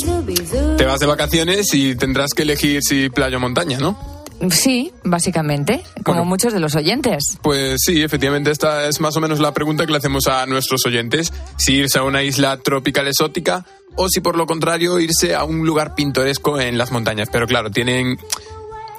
te 0.77 0.85
vas 0.85 0.99
de 0.99 1.05
vacaciones 1.05 1.67
y 1.73 1.95
tendrás 1.95 2.31
que 2.33 2.41
elegir 2.41 2.81
si 2.83 3.09
playa 3.09 3.37
o 3.37 3.39
montaña, 3.39 3.77
¿no? 3.77 4.14
Sí, 4.51 4.91
básicamente, 5.03 5.81
como 6.03 6.17
Bueno. 6.19 6.25
muchos 6.25 6.53
de 6.53 6.59
los 6.59 6.75
oyentes. 6.75 7.37
Pues 7.41 7.81
sí, 7.85 8.03
efectivamente, 8.03 8.51
esta 8.51 8.87
es 8.87 8.99
más 8.99 9.15
o 9.15 9.21
menos 9.21 9.39
la 9.39 9.53
pregunta 9.53 9.85
que 9.85 9.91
le 9.91 9.97
hacemos 9.97 10.27
a 10.27 10.45
nuestros 10.45 10.85
oyentes. 10.85 11.31
Si 11.57 11.73
irse 11.75 11.99
a 11.99 12.03
una 12.03 12.21
isla 12.23 12.57
tropical 12.57 13.07
exótica 13.07 13.65
o 13.95 14.09
si 14.09 14.19
por 14.19 14.35
lo 14.35 14.45
contrario 14.45 14.99
irse 14.99 15.35
a 15.35 15.45
un 15.45 15.65
lugar 15.65 15.95
pintoresco 15.95 16.59
en 16.59 16.77
las 16.77 16.91
montañas. 16.91 17.29
Pero 17.31 17.47
claro, 17.47 17.71
tienen, 17.71 18.17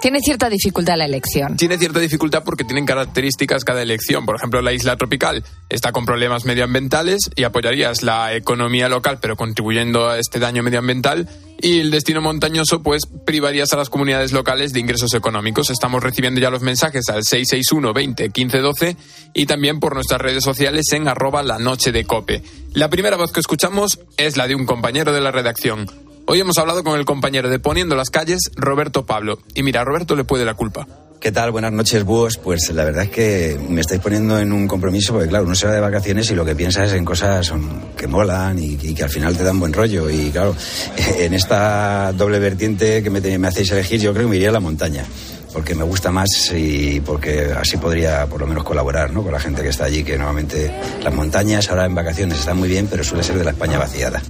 Tiene 0.00 0.20
cierta 0.20 0.50
dificultad 0.50 0.96
la 0.98 1.06
elección. 1.06 1.56
tiene 1.56 1.78
cierta 1.78 2.00
dificultad 2.00 2.44
porque 2.44 2.64
tienen 2.64 2.84
características 2.84 3.64
cada 3.64 3.82
elección. 3.82 4.26
Por 4.26 4.36
ejemplo, 4.36 4.60
la 4.60 4.72
isla 4.72 4.96
tropical 4.96 5.42
está 5.68 5.90
con 5.90 6.04
problemas 6.04 6.44
medioambientales 6.44 7.30
y 7.34 7.44
apoyarías 7.44 8.02
la 8.02 8.34
economía 8.34 8.88
local, 8.88 9.18
pero 9.20 9.36
contribuyendo 9.36 10.08
a 10.08 10.18
este 10.18 10.38
daño 10.38 10.62
medioambiental. 10.62 11.28
Y 11.58 11.80
el 11.80 11.90
destino 11.90 12.20
montañoso, 12.20 12.82
pues 12.82 13.02
privarías 13.24 13.72
a 13.72 13.78
las 13.78 13.88
comunidades 13.88 14.32
locales 14.32 14.74
de 14.74 14.80
ingresos 14.80 15.14
económicos. 15.14 15.70
Estamos 15.70 16.02
recibiendo 16.02 16.40
ya 16.40 16.50
los 16.50 16.60
mensajes 16.60 17.08
al 17.08 17.24
661 17.24 17.94
20 17.94 18.28
15 18.28 18.58
12 18.58 18.96
y 19.32 19.46
también 19.46 19.80
por 19.80 19.94
nuestras 19.94 20.20
redes 20.20 20.44
sociales 20.44 20.84
en 20.92 21.08
arroba 21.08 21.42
la 21.42 21.58
noche 21.58 21.90
de 21.92 22.04
cope. 22.04 22.42
La 22.74 22.90
primera 22.90 23.16
voz 23.16 23.32
que 23.32 23.40
escuchamos 23.40 23.98
es 24.18 24.36
la 24.36 24.46
de 24.46 24.54
un 24.54 24.66
compañero 24.66 25.12
de 25.14 25.22
la 25.22 25.32
redacción. 25.32 26.05
Hoy 26.28 26.40
hemos 26.40 26.58
hablado 26.58 26.82
con 26.82 26.98
el 26.98 27.04
compañero 27.04 27.48
de 27.48 27.60
Poniendo 27.60 27.94
las 27.94 28.10
calles, 28.10 28.50
Roberto 28.56 29.06
Pablo. 29.06 29.38
Y 29.54 29.62
mira, 29.62 29.84
Roberto 29.84 30.16
le 30.16 30.24
puede 30.24 30.44
la 30.44 30.54
culpa. 30.54 30.88
¿Qué 31.20 31.30
tal? 31.30 31.52
Buenas 31.52 31.70
noches, 31.70 32.02
búhos. 32.02 32.36
Pues 32.36 32.68
la 32.70 32.84
verdad 32.84 33.04
es 33.04 33.10
que 33.10 33.56
me 33.68 33.80
estáis 33.80 34.00
poniendo 34.00 34.36
en 34.40 34.52
un 34.52 34.66
compromiso 34.66 35.12
porque, 35.12 35.28
claro, 35.28 35.44
uno 35.44 35.54
se 35.54 35.68
va 35.68 35.72
de 35.72 35.80
vacaciones 35.80 36.28
y 36.32 36.34
lo 36.34 36.44
que 36.44 36.56
piensa 36.56 36.84
es 36.84 36.94
en 36.94 37.04
cosas 37.04 37.52
que 37.96 38.08
molan 38.08 38.58
y, 38.58 38.76
que 38.76 39.04
al 39.04 39.08
final 39.08 39.36
te 39.36 39.44
dan 39.44 39.60
buen 39.60 39.72
rollo. 39.72 40.10
Y, 40.10 40.30
claro, 40.30 40.56
en 41.16 41.32
esta 41.32 42.12
doble 42.12 42.40
vertiente 42.40 43.04
que 43.04 43.10
me, 43.10 43.20
me 43.38 43.46
hacéis 43.46 43.70
elegir, 43.70 44.00
yo 44.00 44.12
creo 44.12 44.24
que 44.24 44.30
me 44.30 44.36
iría 44.36 44.48
a 44.48 44.52
la 44.52 44.60
montaña. 44.60 45.04
Porque 45.52 45.76
me 45.76 45.84
gusta 45.84 46.10
más 46.10 46.52
y 46.52 47.00
porque 47.00 47.52
así 47.56 47.76
podría 47.76 48.26
por 48.26 48.40
lo 48.40 48.48
menos 48.48 48.64
colaborar 48.64 49.12
¿no? 49.12 49.22
con 49.22 49.30
la 49.30 49.38
gente 49.38 49.62
que 49.62 49.68
está 49.68 49.84
allí, 49.84 50.02
que 50.02 50.18
normalmente 50.18 50.74
las 51.04 51.14
montañas 51.14 51.70
ahora 51.70 51.86
en 51.86 51.94
vacaciones 51.94 52.40
están 52.40 52.58
muy 52.58 52.68
bien, 52.68 52.88
pero 52.90 53.04
suele 53.04 53.22
ser 53.22 53.38
de 53.38 53.44
la 53.44 53.52
España 53.52 53.78
vaciada. 53.78 54.20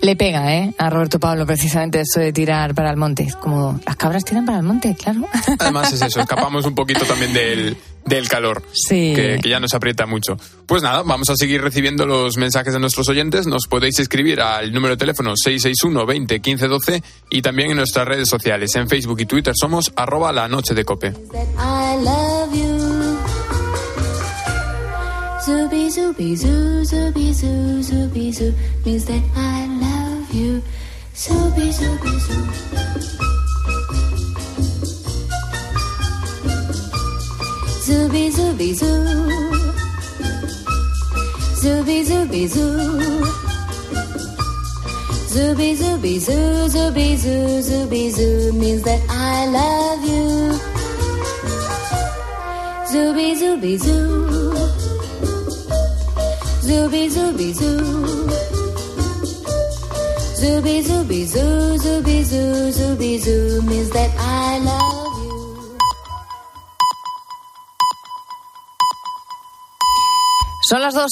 Le 0.00 0.14
pega, 0.14 0.54
¿eh? 0.54 0.72
A 0.78 0.90
Roberto 0.90 1.18
Pablo 1.18 1.44
precisamente 1.44 2.00
eso 2.00 2.20
de 2.20 2.32
tirar 2.32 2.74
para 2.74 2.90
el 2.90 2.96
monte. 2.96 3.28
Como 3.40 3.80
las 3.84 3.96
cabras 3.96 4.24
tiran 4.24 4.46
para 4.46 4.58
el 4.58 4.64
monte, 4.64 4.94
claro. 4.94 5.26
Además 5.58 5.92
es 5.92 6.02
eso, 6.02 6.20
escapamos 6.20 6.64
un 6.66 6.74
poquito 6.76 7.04
también 7.04 7.32
del, 7.32 7.76
del 8.06 8.28
calor, 8.28 8.62
Sí. 8.72 9.12
que, 9.16 9.40
que 9.42 9.48
ya 9.48 9.58
nos 9.58 9.74
aprieta 9.74 10.06
mucho. 10.06 10.36
Pues 10.66 10.82
nada, 10.84 11.02
vamos 11.02 11.28
a 11.30 11.36
seguir 11.36 11.62
recibiendo 11.62 12.06
los 12.06 12.36
mensajes 12.36 12.72
de 12.72 12.78
nuestros 12.78 13.08
oyentes. 13.08 13.48
Nos 13.48 13.66
podéis 13.66 13.98
escribir 13.98 14.40
al 14.40 14.72
número 14.72 14.94
de 14.94 14.98
teléfono 14.98 15.32
661 15.36 16.06
20 16.06 16.40
15 16.40 16.68
12 16.68 17.02
y 17.30 17.42
también 17.42 17.72
en 17.72 17.78
nuestras 17.78 18.06
redes 18.06 18.28
sociales. 18.28 18.74
En 18.76 18.88
Facebook 18.88 19.20
y 19.20 19.26
Twitter 19.26 19.52
somos 19.58 19.92
arroba 19.96 20.32
la 20.32 20.46
noche 20.46 20.74
de 20.74 20.84
cope. 20.84 21.12
Means 28.84 29.04
that 29.06 29.22
I 29.36 29.67
you. 30.34 30.62
Zooby 31.14 31.72
zooby 31.72 32.12
zoo. 32.20 33.48
Zooby 37.86 38.30
zooby 38.36 38.74
zoo. 38.74 38.94
Zooby 41.62 41.98
zooby 42.08 42.42
zoo. 42.48 43.24
Zooby 45.34 45.76
zooby 45.80 46.18
zoo, 46.26 46.68
zooby 46.74 47.16
zoo, 47.16 47.60
zooby 47.68 48.10
zoo 48.16 48.52
means 48.52 48.82
that 48.82 49.00
I 49.08 49.46
love 49.56 50.02
you. 50.10 50.58
Zooby 52.92 53.28
zooby 53.40 53.72
zoo. 53.78 54.54
Zooby 56.66 57.02
zooby 57.14 57.52
zoo. 57.54 58.37
Zooby 60.40 60.82
zooby 60.82 61.26
zoo, 61.26 61.76
zooby 61.84 62.24
zoo, 62.24 62.70
zooby 62.78 63.18
zoo 63.24 63.62
means 63.62 63.90
that 63.90 64.10
I 64.18 64.58
love 64.62 65.24
you. 65.24 65.76
Son 70.62 70.80
las 70.80 70.94
dos 70.94 71.06